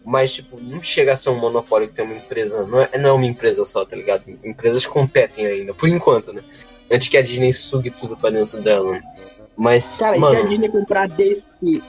[0.03, 2.65] Mas, tipo, não chega a ser um monopólio que tem uma empresa.
[2.65, 4.23] Não é, não é uma empresa só, tá ligado?
[4.43, 6.41] Empresas competem ainda, por enquanto, né?
[6.91, 8.93] Antes que a Disney sugue tudo pra dentro dela.
[8.93, 9.03] né?
[9.61, 9.97] Mas.
[9.97, 11.83] Cara, e mano, se a Disney comprar DC?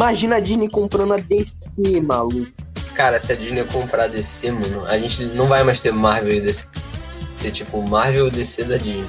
[0.00, 2.50] Imagina a Disney comprando a DC, maluco.
[2.94, 6.32] Cara, se a Disney comprar a DC, mano, a gente não vai mais ter Marvel
[6.32, 6.64] e DC.
[7.36, 9.04] Ser tipo Marvel e DC da Disney.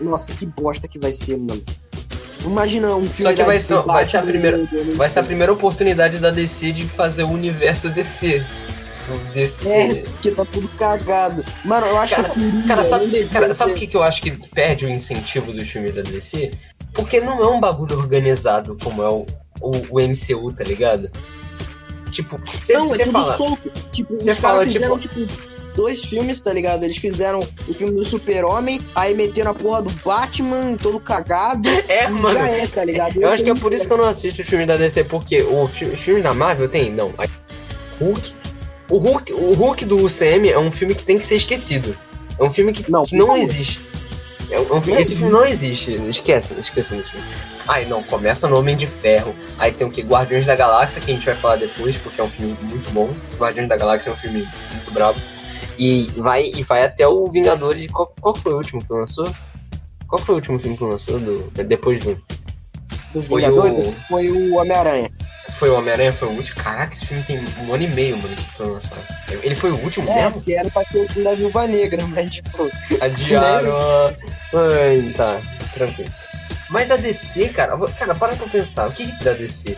[0.00, 1.62] Nossa, que bosta que vai ser, mano.
[2.44, 4.68] Imagina um filme Só que vai ser- vai ser a primeira- né?
[4.96, 8.44] Vai ser a primeira oportunidade da DC de fazer o universo DC.
[9.32, 9.68] DC.
[9.70, 11.44] É, porque tá tudo cagado.
[11.64, 13.96] Mano, eu acho Cara, que a Coringa Cara, sabe, devia cara, sabe o que, que
[13.96, 16.50] eu acho que perde o incentivo do filme da DC?
[16.94, 19.24] Porque não é um bagulho organizado como é o,
[19.60, 21.10] o, o MCU, tá ligado?
[22.10, 23.36] Tipo, você Não, é tudo fala.
[23.36, 23.70] solto.
[23.92, 25.20] Tipo, Você fala, fizeram, tipo,
[25.76, 26.82] dois filmes, tá ligado?
[26.82, 31.68] Eles fizeram o filme do Super-Homem, aí meteram a porra do Batman todo cagado.
[31.88, 32.38] É, mano.
[32.38, 33.20] Já é, tá ligado?
[33.22, 35.42] Eu acho que é por isso que eu não assisto o filme da DC, porque
[35.42, 37.12] o fi- os filmes da Marvel tem, não.
[38.00, 38.32] Hulk.
[38.90, 41.96] O Hulk, o Hulk do UCM é um filme que tem que ser esquecido.
[42.38, 43.78] É um filme que Não, que não, existe.
[44.50, 45.92] É esse filme não existe.
[46.08, 47.26] Esquece, esqueça desse filme.
[47.68, 49.34] Aí não, começa no Homem de Ferro.
[49.58, 50.02] Aí tem o que?
[50.02, 53.08] Guardiões da Galáxia, que a gente vai falar depois, porque é um filme muito bom.
[53.38, 55.18] Guardiões da Galáxia é um filme muito brabo.
[55.78, 57.86] E vai, e vai até o Vingadores.
[57.90, 59.32] Qual, qual foi o último que lançou?
[60.08, 61.18] Qual foi o último filme que lançou?
[61.20, 62.20] Do, depois do.
[63.26, 65.10] Foi Vingadores o- foi o Homem-Aranha.
[65.60, 66.10] Foi o Homem-Aranha?
[66.10, 66.56] Foi o último?
[66.62, 69.02] Caraca, esse filme tem um ano e meio, mano, que foi lançado.
[69.42, 70.32] Ele foi o último É, mesmo?
[70.32, 72.70] porque era pra ter o filme da Viúva Negra, mas tipo.
[72.98, 73.76] Adiaram.
[73.76, 74.14] a-
[74.54, 75.38] Ai, tá,
[75.74, 76.10] tranquilo.
[76.70, 78.88] Mas a DC, cara, cara, para pra pensar.
[78.88, 79.76] O que que da DC?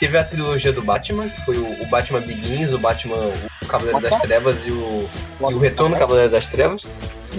[0.00, 3.30] Teve a trilogia do Batman, que foi o, o Batman Begins, o Batman,
[3.62, 5.08] o Cavaleiro das Trevas e o,
[5.48, 6.84] e o Retorno do Cavaleiro das Trevas.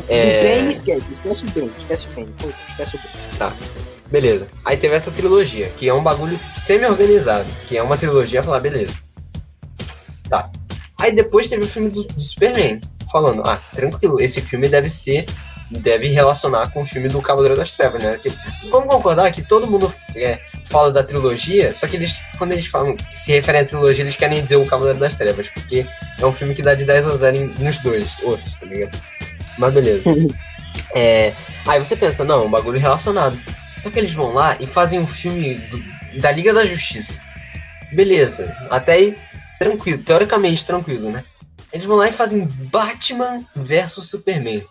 [0.07, 0.61] É.
[0.65, 2.99] O esquece, esquece o Bane, esquece o pô, esquece o
[3.39, 3.53] Bane.
[4.13, 4.47] Beleza.
[4.63, 8.93] Aí teve essa trilogia, que é um bagulho semi-organizado, que é uma trilogia, falar, beleza.
[10.29, 10.51] Tá.
[10.99, 12.79] Aí depois teve o filme do, do Superman,
[13.11, 15.25] falando, ah, tranquilo, esse filme deve ser,
[15.71, 18.19] deve relacionar com o filme do Cavaleiro das Trevas, né?
[18.21, 18.31] Que-
[18.69, 20.39] vamos concordar que todo mundo é,
[20.69, 24.43] fala da trilogia, só que eles, quando eles falam, se referem à trilogia, eles querem
[24.43, 25.87] dizer o Cavaleiro das Trevas, porque
[26.19, 28.95] é um filme que dá de 10 a 0 em- nos dois, outros, tá ligado?
[29.57, 30.03] Mas beleza.
[30.95, 31.33] É,
[31.65, 33.35] aí você pensa, não, é um bagulho relacionado.
[33.83, 37.21] Só que eles vão lá e fazem um filme do- da Liga da Justiça.
[37.93, 39.17] Beleza, até aí
[39.59, 41.23] tranquilo, teoricamente tranquilo, né?
[41.71, 44.65] Eles vão lá e fazem Batman versus Superman.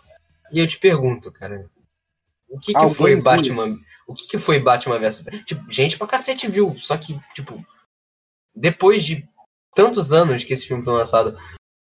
[0.51, 1.65] E eu te pergunto, cara,
[2.49, 3.11] o que, que foi?
[3.21, 3.79] Batman?
[4.07, 5.43] O que, que foi Batman versus Superman?
[5.45, 7.63] Tipo, gente pra cacete viu, só que, tipo,
[8.55, 9.27] depois de
[9.75, 11.37] tantos anos que esse filme foi lançado,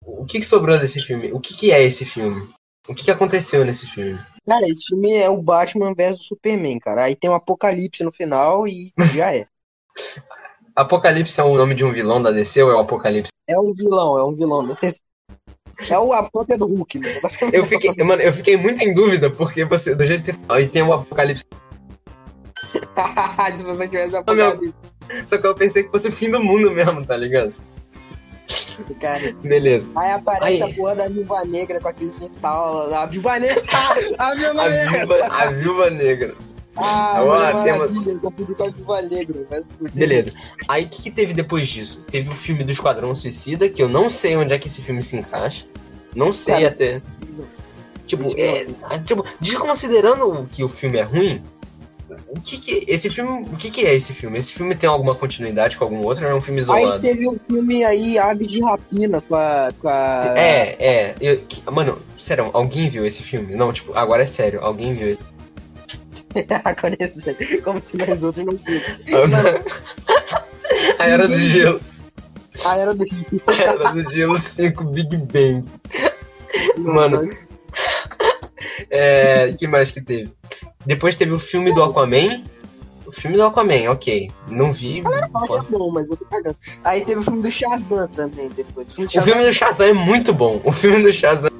[0.04, 1.32] o que, que sobrou desse filme?
[1.32, 2.48] O que, que é esse filme?
[2.86, 4.18] O que, que aconteceu nesse filme?
[4.48, 7.04] Cara, esse filme é o Batman versus Superman, cara.
[7.04, 9.46] Aí tem um apocalipse no final e já é.
[10.74, 13.32] Apocalipse é o nome de um vilão da DC ou é o Apocalipse?
[13.48, 14.76] É um vilão, é um vilão.
[15.90, 17.20] É o, a própria do Hulk, né?
[17.52, 20.56] Eu fiquei, mano, eu fiquei muito em dúvida porque você, do jeito que você falou,
[20.56, 21.44] aí tem o Apocalipse.
[23.56, 24.74] Se você tivesse apocalipse,
[25.26, 27.52] Só que eu pensei que fosse o fim do mundo mesmo, tá ligado?
[29.00, 29.32] Cara.
[29.42, 29.88] Beleza.
[29.96, 30.62] Aí aparece Aí.
[30.62, 32.92] a porra da Viúva Negra com aquele metal.
[32.94, 33.62] A Viúva Negra!
[34.18, 35.06] A Viúva A Negra!
[35.06, 36.34] viúva, a viúva negra.
[36.80, 37.90] Ah, Ó, Mulher temos-.
[39.92, 40.32] Beleza.
[40.68, 42.04] Aí o que, que teve depois disso?
[42.08, 45.02] Teve o filme do Esquadrão Suicida, que eu não sei onde é que esse filme
[45.02, 45.66] se encaixa.
[46.14, 47.02] Não sei Cara, até.
[48.06, 51.42] Tipo, esse é, tipo, desconsiderando que o filme é ruim,
[52.26, 54.38] o que que esse filme, o que que é esse filme?
[54.38, 57.00] Esse filme tem alguma continuidade com algum outro ou é um filme Aí isolado?
[57.00, 59.72] teve um filme aí, Aves de Rapina, com a.
[59.80, 60.34] Com a...
[60.36, 61.14] É, é.
[61.20, 63.54] Eu, que- mano, sério, alguém viu esse filme?
[63.54, 65.20] Não, tipo, agora é sério, alguém viu esse
[66.64, 69.28] Agora é sério, como se nós outros não viram.
[70.98, 71.80] A Era do Gelo.
[72.64, 73.42] A Era do Rio.
[73.46, 75.64] A Era do Gelo 5 Big Bang.
[76.76, 77.28] Mano.
[78.90, 79.52] É.
[79.58, 80.30] que mais que teve?
[80.88, 82.42] Depois teve o filme do Aquaman.
[83.12, 84.30] filme do Aquaman, ok.
[84.48, 85.02] Não vi.
[85.02, 86.56] Fala que é bom, mas eu tô cagando.
[86.82, 88.88] Aí teve o filme do Shazam também depois.
[88.88, 90.62] O filme do O Shazam, filme do Shazam é muito bom.
[90.64, 91.50] O filme do Shazam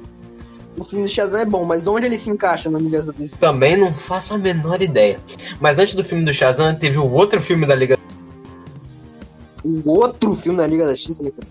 [0.75, 3.37] o filme do Shazam é bom, mas onde ele se encaixa na Liga da DC?
[3.37, 5.19] também não faço a menor ideia.
[5.59, 7.99] Mas antes do filme do Shazam, teve o outro filme da Liga.
[9.63, 11.47] O outro filme da Liga da Justiça, né, cara?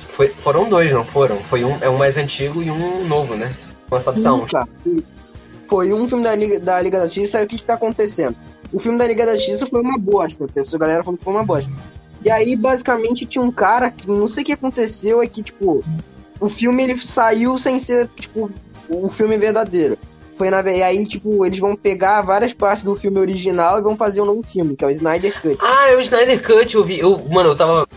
[0.00, 1.36] Foi, foram dois, não foram?
[1.44, 3.54] Foi um, é um mais antigo e um novo, né?
[3.88, 4.46] Lançado só um.
[5.68, 8.34] Foi um filme da Liga da, Liga da Justiça, aí o que que tá acontecendo?
[8.72, 11.32] O filme da Liga da Justiça foi uma bosta, a a galera falou que foi
[11.32, 11.70] uma bosta.
[12.24, 15.84] E aí, basicamente, tinha um cara que não sei o que aconteceu, é que, tipo,
[16.40, 18.50] o filme ele saiu sem ser, tipo,
[18.88, 19.96] o filme verdadeiro.
[20.36, 23.96] Foi na e aí, tipo, eles vão pegar várias partes do filme original e vão
[23.96, 25.58] fazer um novo filme, que é o Snyder Cut.
[25.60, 27.00] Ah, é o Snyder Cut, eu vi.
[27.00, 27.88] Eu, mano, eu tava.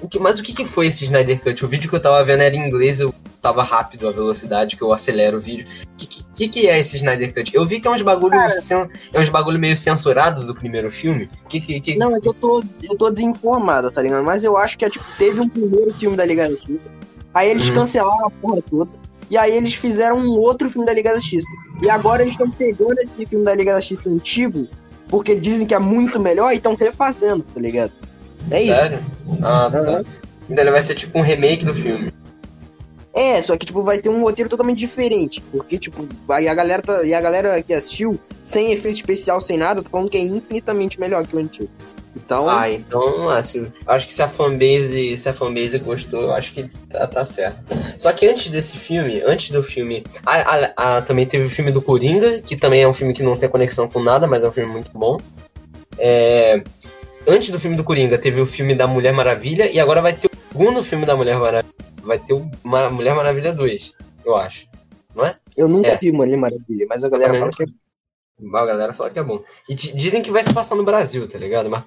[0.00, 1.64] O que, mas o que, que foi esse Snyder Cut?
[1.64, 4.82] O vídeo que eu tava vendo era em inglês, eu tava rápido a velocidade que
[4.82, 5.66] eu acelero o vídeo.
[5.92, 7.50] O que, que, que, é esse Snyder Cut?
[7.54, 8.50] Eu vi que é uns bagulho, Cara.
[8.50, 11.28] cen- é uns bagulho meio censurados do primeiro filme.
[11.48, 11.96] Que, que, que...
[11.96, 14.24] Não, é que eu tô, eu tô desinformado, tá ligado?
[14.24, 16.80] Mas eu acho que é, tipo, teve um primeiro filme da Liga da Justiça,
[17.34, 17.74] aí eles Uhum.
[17.74, 18.90] cancelaram a porra toda,
[19.30, 21.48] e aí eles fizeram um outro filme da Liga da Justiça.
[21.82, 24.66] E agora eles estão pegando esse filme da Liga da Justiça antigo,
[25.08, 27.92] porque dizem que é muito melhor, e estão refazendo, tá ligado?
[28.50, 28.74] É isso.
[28.74, 28.98] Sério?
[29.42, 29.78] Ah, tá.
[29.78, 30.02] Aham.
[30.48, 32.12] Ainda ele vai ser tipo um remake do filme.
[33.14, 36.80] É, só que, tipo, vai ter um roteiro totalmente diferente, porque, tipo, aí a galera,
[36.80, 40.20] tá, e a galera que assistiu, sem efeito especial, sem nada, tá falando que é
[40.20, 41.68] infinitamente melhor que o antigo.
[42.14, 46.68] Então, Ah, então, assim, acho que se a fanbase, se a fanbase gostou, acho que
[46.88, 47.64] tá, tá certo.
[47.98, 51.72] Só que antes desse filme, antes do filme, ah, ah, ah, também teve o filme
[51.72, 54.48] do Coringa, que também é um filme que não tem conexão com nada, mas é
[54.48, 55.18] um filme muito bom.
[55.98, 56.62] É,
[57.28, 60.26] antes do filme do Coringa, teve o filme da Mulher Maravilha, e agora vai ter
[60.28, 61.74] o segundo filme da Mulher Maravilha.
[62.02, 63.92] Vai ter o Ma- Mulher Maravilha 2,
[64.24, 64.66] eu acho.
[65.14, 65.36] Não é?
[65.56, 65.96] eu nunca é.
[65.98, 67.66] vi Mulher Maravilha, mas a galera fala que é
[68.56, 69.42] A galera fala que é bom.
[69.68, 71.68] E di- dizem que vai se passar no Brasil, tá ligado?
[71.68, 71.82] Mas,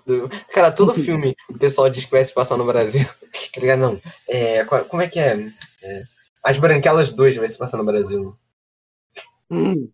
[0.54, 3.06] cara, todo filme o pessoal diz que vai se passar no Brasil.
[3.54, 3.80] Tá ligado?
[3.80, 4.00] Não.
[4.28, 5.38] É, como é que é?
[5.84, 6.02] É,
[6.44, 8.36] As Branquelas 2 vai se passar no Brasil.
[9.50, 9.90] Hum.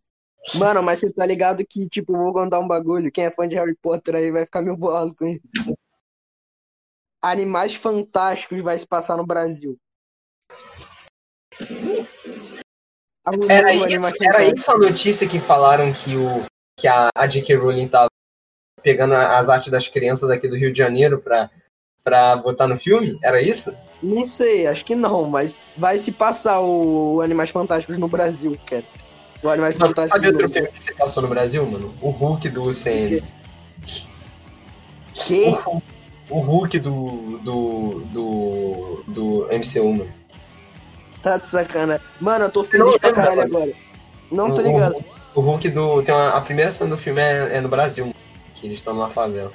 [0.55, 3.11] Mano, mas você tá ligado que, tipo, vou contar um bagulho.
[3.11, 5.41] Quem é fã de Harry Potter aí vai ficar meio bolado com isso.
[7.21, 9.77] Animais Fantásticos vai se passar no Brasil.
[13.49, 16.45] Era isso, era isso a notícia que falaram que, o,
[16.79, 17.55] que a, a J.K.
[17.55, 18.07] Rowling tava
[18.81, 21.49] pegando as artes das crianças aqui do Rio de Janeiro pra,
[22.03, 23.19] pra botar no filme?
[23.21, 23.75] Era isso?
[24.01, 28.85] Não sei, acho que não, mas vai se passar o Animais Fantásticos no Brasil, cara.
[29.43, 30.21] O Animais Mano, Fantásticos.
[30.21, 31.93] sabe outro filme que se passou no Brasil, mano?
[32.01, 33.21] O Hulk do CN.
[35.13, 35.55] Que?
[36.29, 40.11] O Hulk do, do, do, do MCU, mano.
[41.21, 42.01] Tá de sacana.
[42.19, 43.55] Mano, eu tô Você não feliz pra caralho mano?
[43.57, 43.71] agora.
[44.31, 44.95] Não tô O- ligado.
[45.35, 46.03] O, o Hulk do.
[46.03, 48.13] Tem uma, a primeira cena do filme é, é no Brasil,
[48.53, 49.51] que eles estão numa favela.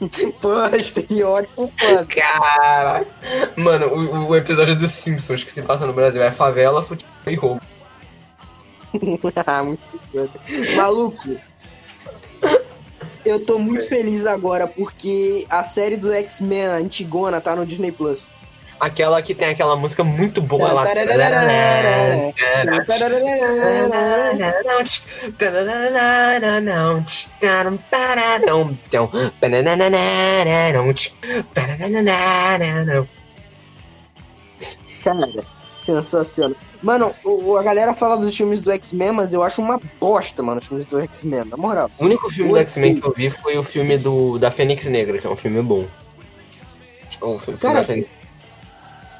[0.40, 2.06] Pô, estereótipo, pô.
[2.08, 3.06] Cara!
[3.56, 7.34] Mano, o, o episódio dos Simpsons que se passa no Brasil é favela, futebol e
[7.36, 7.60] roubo.
[9.46, 10.30] Ah, muito foda.
[10.76, 11.36] Maluco,
[13.24, 17.92] eu tô muito feliz agora porque a série do X-Men a Antigona tá no Disney
[17.92, 18.28] Plus.
[18.80, 20.82] Aquela que tem aquela música muito boa lá.
[20.84, 21.02] Cara,
[35.84, 36.56] sensacional.
[36.82, 40.60] Mano, o- a galera fala dos filmes do X-Men, mas eu acho uma bosta, mano,
[40.60, 41.90] os filmes do X-Men, na moral.
[41.98, 45.18] O único filme do X-Men que eu vi foi o filme do, da Fênix Negra,
[45.18, 45.86] que é um filme bom.
[47.20, 48.10] O filme, Cara, da Fênix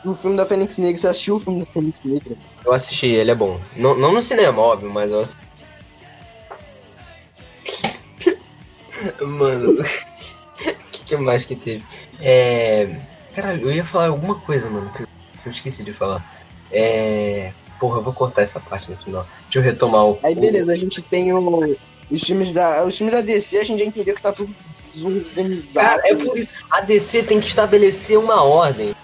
[0.05, 2.37] O filme da Fênix Negra, você assistiu o filme da Fênix Negra?
[2.65, 3.61] Eu assisti, ele é bom.
[3.77, 5.41] Não, não no cinema, óbvio, mas eu assisti.
[9.21, 9.83] Mano, o
[10.93, 11.85] que, que mais que teve?
[12.21, 13.01] É.
[13.33, 16.25] Caralho, eu ia falar alguma coisa, mano, que eu esqueci de falar.
[16.73, 17.53] É.
[17.79, 19.27] Porra, eu vou cortar essa parte no final.
[19.43, 20.19] Deixa eu retomar o.
[20.23, 21.77] Aí beleza, a gente tem o,
[22.11, 22.85] os filmes da.
[22.85, 24.55] Os filmes da DC, a gente já entendeu que tá tudo
[24.93, 25.73] desorganizado.
[25.75, 26.55] Cara, é por isso.
[26.71, 28.95] A DC tem que estabelecer uma ordem.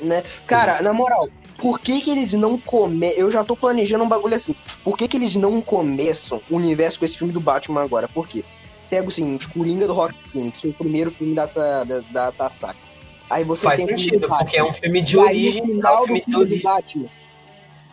[0.00, 0.22] né?
[0.46, 3.18] Cara, na moral, por que que eles não começam...
[3.18, 4.54] Eu já tô planejando um bagulho assim.
[4.84, 8.08] Por que que eles não começam o universo com esse filme do Batman agora?
[8.08, 8.44] Por quê?
[8.90, 12.50] Pega o seguinte, Coringa do Rock Phoenix, foi o primeiro filme dessa, da, da, da
[12.50, 12.76] saga.
[13.32, 15.66] Aí você Faz filme sentido, porque é um filme de origem.
[15.66, 16.62] no é um final do filme de filme do.
[16.62, 17.08] Batman.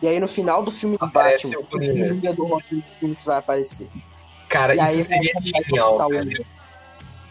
[0.01, 2.33] E aí no final do filme do Aparece Batman, o Coringa.
[2.33, 3.87] do Rock Phoenix vai aparecer.
[4.49, 5.97] Cara, E isso seria genial,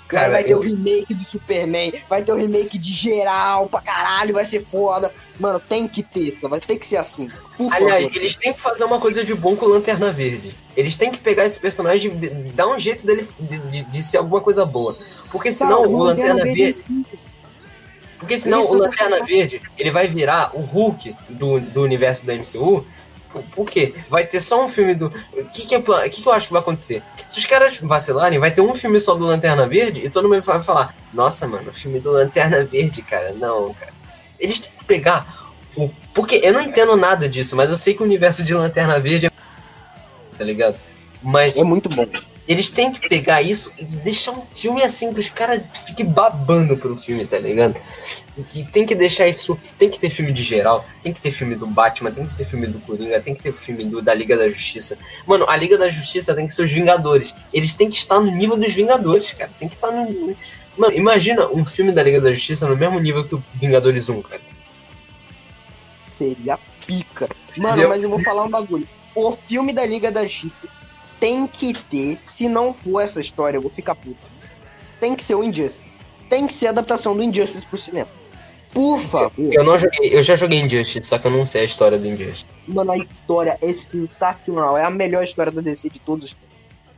[0.09, 0.31] cara.
[0.31, 4.33] vai ter eu- o remake do Superman, vai ter o remake de geral pra caralho,
[4.35, 5.13] vai ser foda.
[5.39, 7.29] Mano, tem que ter, só vai ter que ser assim.
[7.59, 8.17] Por Aliás, favor.
[8.17, 10.55] eles têm que fazer uma coisa de bom com o Lanterna Verde.
[10.75, 14.17] Eles têm que pegar esse personagem e dar um jeito dele de, de- de ser
[14.17, 14.97] alguma coisa boa.
[15.31, 16.83] Porque senão Cara, o Lanterna Verde.
[17.15, 17.28] é
[18.19, 22.33] Porque senão Isso, o Lanterna Verde ele vai virar o Hulk do, do universo do
[22.33, 22.85] MCU.
[23.55, 23.95] Por, quê?
[24.09, 25.13] Vai ter só um filme do.
[25.33, 27.03] O que, que, é, pla- que, que eu acho que vai acontecer?
[27.27, 30.43] Se os caras vacilarem, vai ter um filme só do Lanterna Verde e todo mundo
[30.43, 33.33] vai falar: Nossa, mano, o filme do Lanterna Verde, cara.
[33.35, 33.93] Não, cara.
[34.41, 35.53] Eles têm que pegar.
[35.77, 35.91] O...
[36.15, 39.27] Porque eu não entendo nada disso, mas eu sei que o universo de Lanterna Verde
[39.27, 39.31] é.
[40.37, 40.77] Tá ligado?
[41.23, 42.07] Mas É muito bom.
[42.49, 46.79] Eles têm que pegar isso e deixar um filme assim que os caras fiquem babando
[46.79, 47.77] pro filme, tá ligado?
[48.55, 49.59] E tem que deixar isso.
[49.77, 52.47] Tem que ter filme de geral, tem que ter filme do Batman, tem que ter
[52.47, 54.97] filme do Coringa, tem que ter filme do, da Liga da Justiça.
[55.27, 57.35] Mano, a Liga da Justiça tem que ser os Vingadores.
[57.53, 59.51] Eles têm que estar no nível dos Vingadores, cara.
[59.59, 60.35] Tem que estar no.
[60.77, 64.23] Mano, imagina um filme da Liga da Justiça no mesmo nível que o Vingadores 1,
[64.23, 64.41] cara.
[66.17, 67.29] Seria pica.
[67.45, 68.89] Seria- Mano, mas eu vou falar um bagulho.
[69.15, 70.67] O filme da Liga da Justiça
[71.21, 74.17] tem que ter, se não for essa história, eu vou ficar puto.
[75.01, 76.01] Tem que ser o Injustice.
[76.29, 78.09] Tem que ser a adaptação do Injustice pro cinema.
[78.73, 79.33] Por favor.
[79.39, 82.07] Eu não joguei, eu já joguei Injustice, só que eu não sei a história do
[82.07, 82.47] Injustice.
[82.67, 84.77] Mano, a história é sensacional.
[84.77, 86.48] É a melhor história da DC de todos os tempos.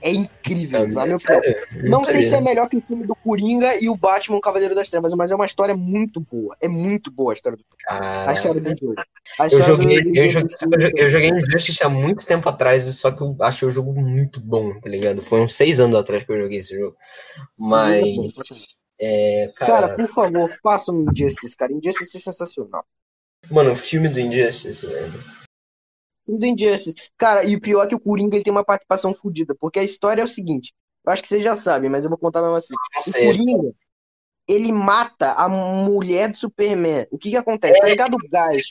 [0.02, 1.18] É incrível, na minha opinião.
[1.18, 1.66] Sério?
[1.90, 4.88] Não sei se é melhor que o filme do Coringa e o Batman Cavaleiro das
[4.90, 6.56] Trevas, mas é uma história muito boa.
[6.60, 8.32] É muito boa a história do, a Caraca.
[8.32, 8.94] história do jogo.
[9.38, 12.48] A Eu joguei, do- eu, do- joguei, eu joguei- eu joguei Injustice há muito tempo
[12.48, 15.20] atrás, só que eu achei o jogo muito bom, tá ligado?
[15.22, 16.96] Foi uns seis anos atrás que eu joguei esse jogo.
[17.58, 18.76] Mas.
[19.02, 21.72] É, cara, Cara, por favor, faça um Injustice, cara.
[21.72, 22.84] Injustice é sensacional.
[23.50, 25.39] mano, o filme do Injustice, velho.
[26.34, 26.94] O do Injustice.
[27.18, 29.84] Cara, e o pior é que o Coringa ele tem uma participação fodida, porque a
[29.84, 30.72] história é o seguinte.
[31.04, 32.74] Eu acho que vocês já sabem, mas eu vou contar mesmo assim.
[32.74, 33.12] O.
[33.12, 33.72] Coringa,
[34.48, 37.06] ele mata a mulher do Superman.
[37.10, 37.80] O que que acontece?
[37.80, 38.62] Tá ligado o gás?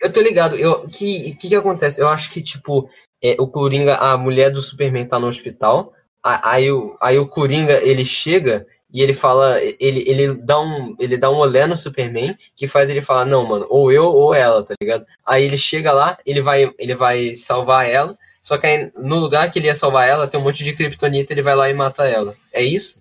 [0.00, 0.56] Eu tô ligado.
[0.56, 2.00] Eu, que, que que acontece?
[2.00, 2.88] Eu acho que, tipo,
[3.22, 5.92] é, o Coringa, a mulher do Superman tá no hospital.
[6.22, 10.96] a- Aí o, aí o Coringa, ele chega e ele fala, ele, ele, dá um,
[10.98, 14.34] ele dá um olé no Superman que faz ele falar, não, mano, ou eu ou
[14.34, 15.06] ela, tá ligado?
[15.24, 19.50] Aí ele chega lá, ele vai, ele vai salvar ela, só que aí no lugar
[19.50, 22.08] que ele ia salvar ela, tem um monte de kryptonita, ele vai lá e mata
[22.08, 22.34] ela.
[22.52, 23.00] É isso?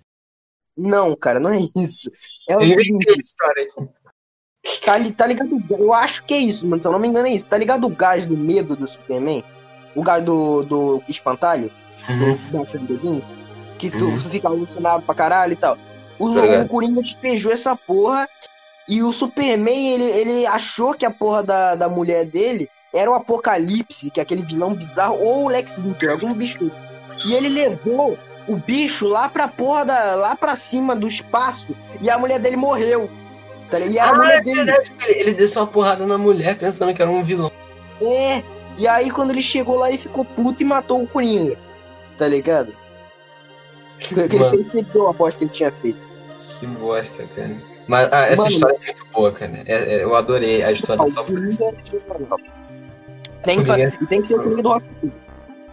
[0.78, 2.12] Não, cara, não é isso.
[2.48, 3.06] É o seguinte,
[4.86, 5.64] tá, tá ligado?
[5.70, 6.82] Eu acho que é isso, mano.
[6.82, 7.46] Se eu não me engano, é isso.
[7.46, 9.44] Tá ligado o gás do medo do Superman?
[9.96, 11.72] O gás do, do espantalho?
[12.08, 12.36] Uhum.
[12.36, 13.24] do Batman Begins,
[13.80, 14.20] que tu Uhum.
[14.20, 15.78] fica alucinado pra caralho e tal.
[16.20, 18.28] O, Tá o Coringa despejou essa porra
[18.88, 23.14] e o Superman, ele, ele achou que a porra da, da mulher dele era o
[23.14, 26.72] Apocalipse, que é aquele vilão bizarro, ou o Lex Luthor, algum bicho.
[27.26, 28.18] E ele levou
[28.48, 31.68] o bicho lá pra porra da, lá pra cima do espaço
[32.02, 33.10] e a mulher dele morreu.
[33.70, 33.80] Tá?
[33.80, 34.92] E a Ah, mulher é dele verdade.
[35.06, 37.52] Ele, ele desceu uma porrada na mulher pensando que era um vilão.
[38.02, 38.44] é.
[38.78, 41.58] E aí quando ele chegou lá, ele ficou puto e matou o Coringa.
[42.18, 42.74] Tá ligado?
[44.08, 46.00] Porque ele percebeu a aposta que ele tinha feito.
[46.60, 47.56] Que bosta, cara.
[47.88, 48.52] Mas ah, essa Mano.
[48.52, 49.64] história é muito boa, cara.
[49.66, 51.64] É- é- eu adorei a história só por isso.
[53.44, 55.12] Tem, que, tem que ser o Coringa do Rock in.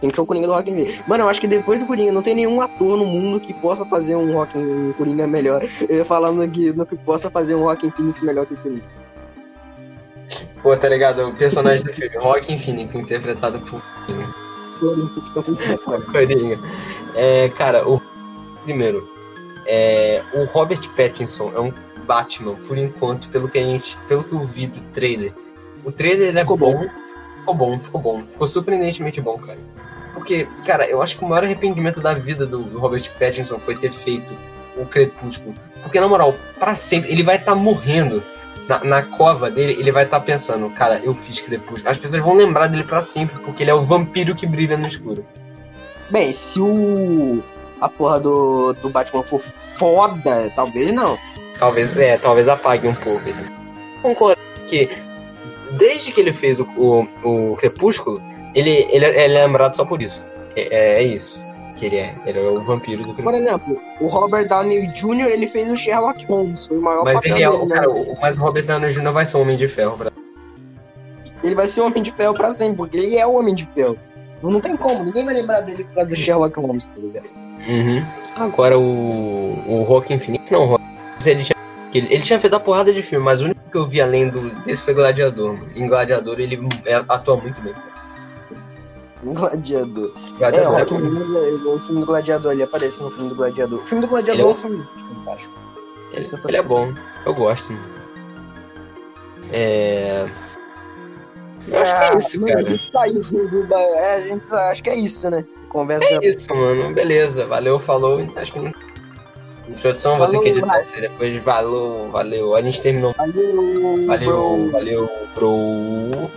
[0.01, 0.99] Tem que ser o Coringa do Rock in.
[1.07, 3.85] Mano, eu acho que depois do Coringa não tem nenhum ator no mundo que possa
[3.85, 5.63] fazer um Rock in, um Coringa melhor.
[5.87, 8.55] Eu ia falar no que, no que possa fazer um Rock in Phoenix melhor que
[8.55, 8.83] o Coringa.
[10.61, 11.27] Pô, tá ligado?
[11.29, 14.33] O personagem do filme, Joaquin Phoenix, interpretado por Coringa.
[16.11, 16.59] Coringa.
[17.15, 18.01] É, cara, o
[18.67, 19.07] primeiro,
[19.65, 21.71] é, o Robert Pattinson é um
[22.05, 25.33] Batman, por enquanto, pelo que a gente, pelo que eu vi do trailer.
[25.85, 26.73] O trailer é Ficou bom.
[26.73, 26.89] bom.
[27.39, 28.23] Ficou bom, ficou bom.
[28.25, 29.57] Ficou surpreendentemente bom, cara.
[30.13, 33.75] Porque, cara, eu acho que o maior arrependimento da vida do, do Robert Pattinson foi
[33.75, 34.35] ter feito
[34.75, 35.55] o Crepúsculo.
[35.81, 38.21] Porque, na moral, pra sempre, ele vai estar morrendo.
[38.67, 41.89] Na, na cova dele, ele vai estar pensando, cara, eu fiz Crepúsculo.
[41.89, 44.85] As pessoas vão lembrar dele pra sempre, porque ele é o vampiro que brilha no
[44.85, 45.25] escuro.
[46.09, 47.41] Bem, se o.
[47.81, 51.17] A porra do, do Batman for foda, talvez não.
[51.59, 53.45] Talvez, é, talvez apague um pouco isso.
[54.01, 54.89] Concordo que
[55.71, 58.21] desde que ele fez o, o, o Crepúsculo,
[58.55, 60.25] ele, ele, é- ele é lembrado só por isso.
[60.55, 61.45] É, é, é isso
[61.77, 62.15] que ele é.
[62.25, 63.37] Ele é o vampiro do Por Crepúsculo.
[63.37, 66.65] exemplo, o Robert Downey Jr., ele fez o Sherlock Holmes.
[66.65, 67.75] Foi o maior Mas ele é o né?
[67.75, 69.11] cara, o, mas o Robert Downey Jr.
[69.11, 69.95] vai ser o Homem de Ferro.
[69.97, 70.11] Pra...
[71.43, 73.65] Ele vai ser o Homem de Ferro pra sempre, porque ele é o Homem de
[73.75, 73.95] Ferro.
[74.41, 77.27] Não tem como, ninguém vai lembrar dele por causa do Sherlock Holmes, tá ligado?
[77.67, 78.05] Uhum.
[78.35, 79.81] Agora o.
[79.81, 81.55] O Joaquin Phoenix, não, Phoenix, ele tinha,
[81.93, 84.29] ele, ele tinha feito a porrada de filme, mas o único que eu vi além
[84.29, 85.53] do, desse foi Gladiador.
[85.53, 85.69] mano.
[85.75, 87.73] Em Gladiador ele é- atua muito bem.
[89.23, 90.13] Gladiador.
[90.15, 91.75] É, Gladiador o é Rock bom.
[91.75, 93.79] o filme do Gladiador, ele aparece no filme do Gladiador.
[93.81, 94.87] O filme do Gladiador Ele é é um- filme.
[95.15, 95.53] fantástico.
[96.13, 96.49] Ele, sensacional.
[96.49, 96.93] ele é bom.
[97.25, 97.73] Eu gosto.
[99.51, 100.27] É.
[101.67, 102.69] Eu acho que é isso, mano, A cara.
[102.69, 105.43] gente saiu do, É, a gente acho que é isso, né?
[105.69, 106.05] Conversa.
[106.05, 106.93] É isso, mano.
[106.93, 107.45] Beleza.
[107.45, 108.25] Valeu, falou.
[108.35, 108.71] Acho que.
[109.69, 111.43] Introdução, vou ter que editar isso depois.
[111.43, 112.55] Valeu, valeu.
[112.55, 113.13] A gente terminou.
[113.17, 114.71] Valeu, Valeu, bro.
[114.71, 116.31] valeu, bro.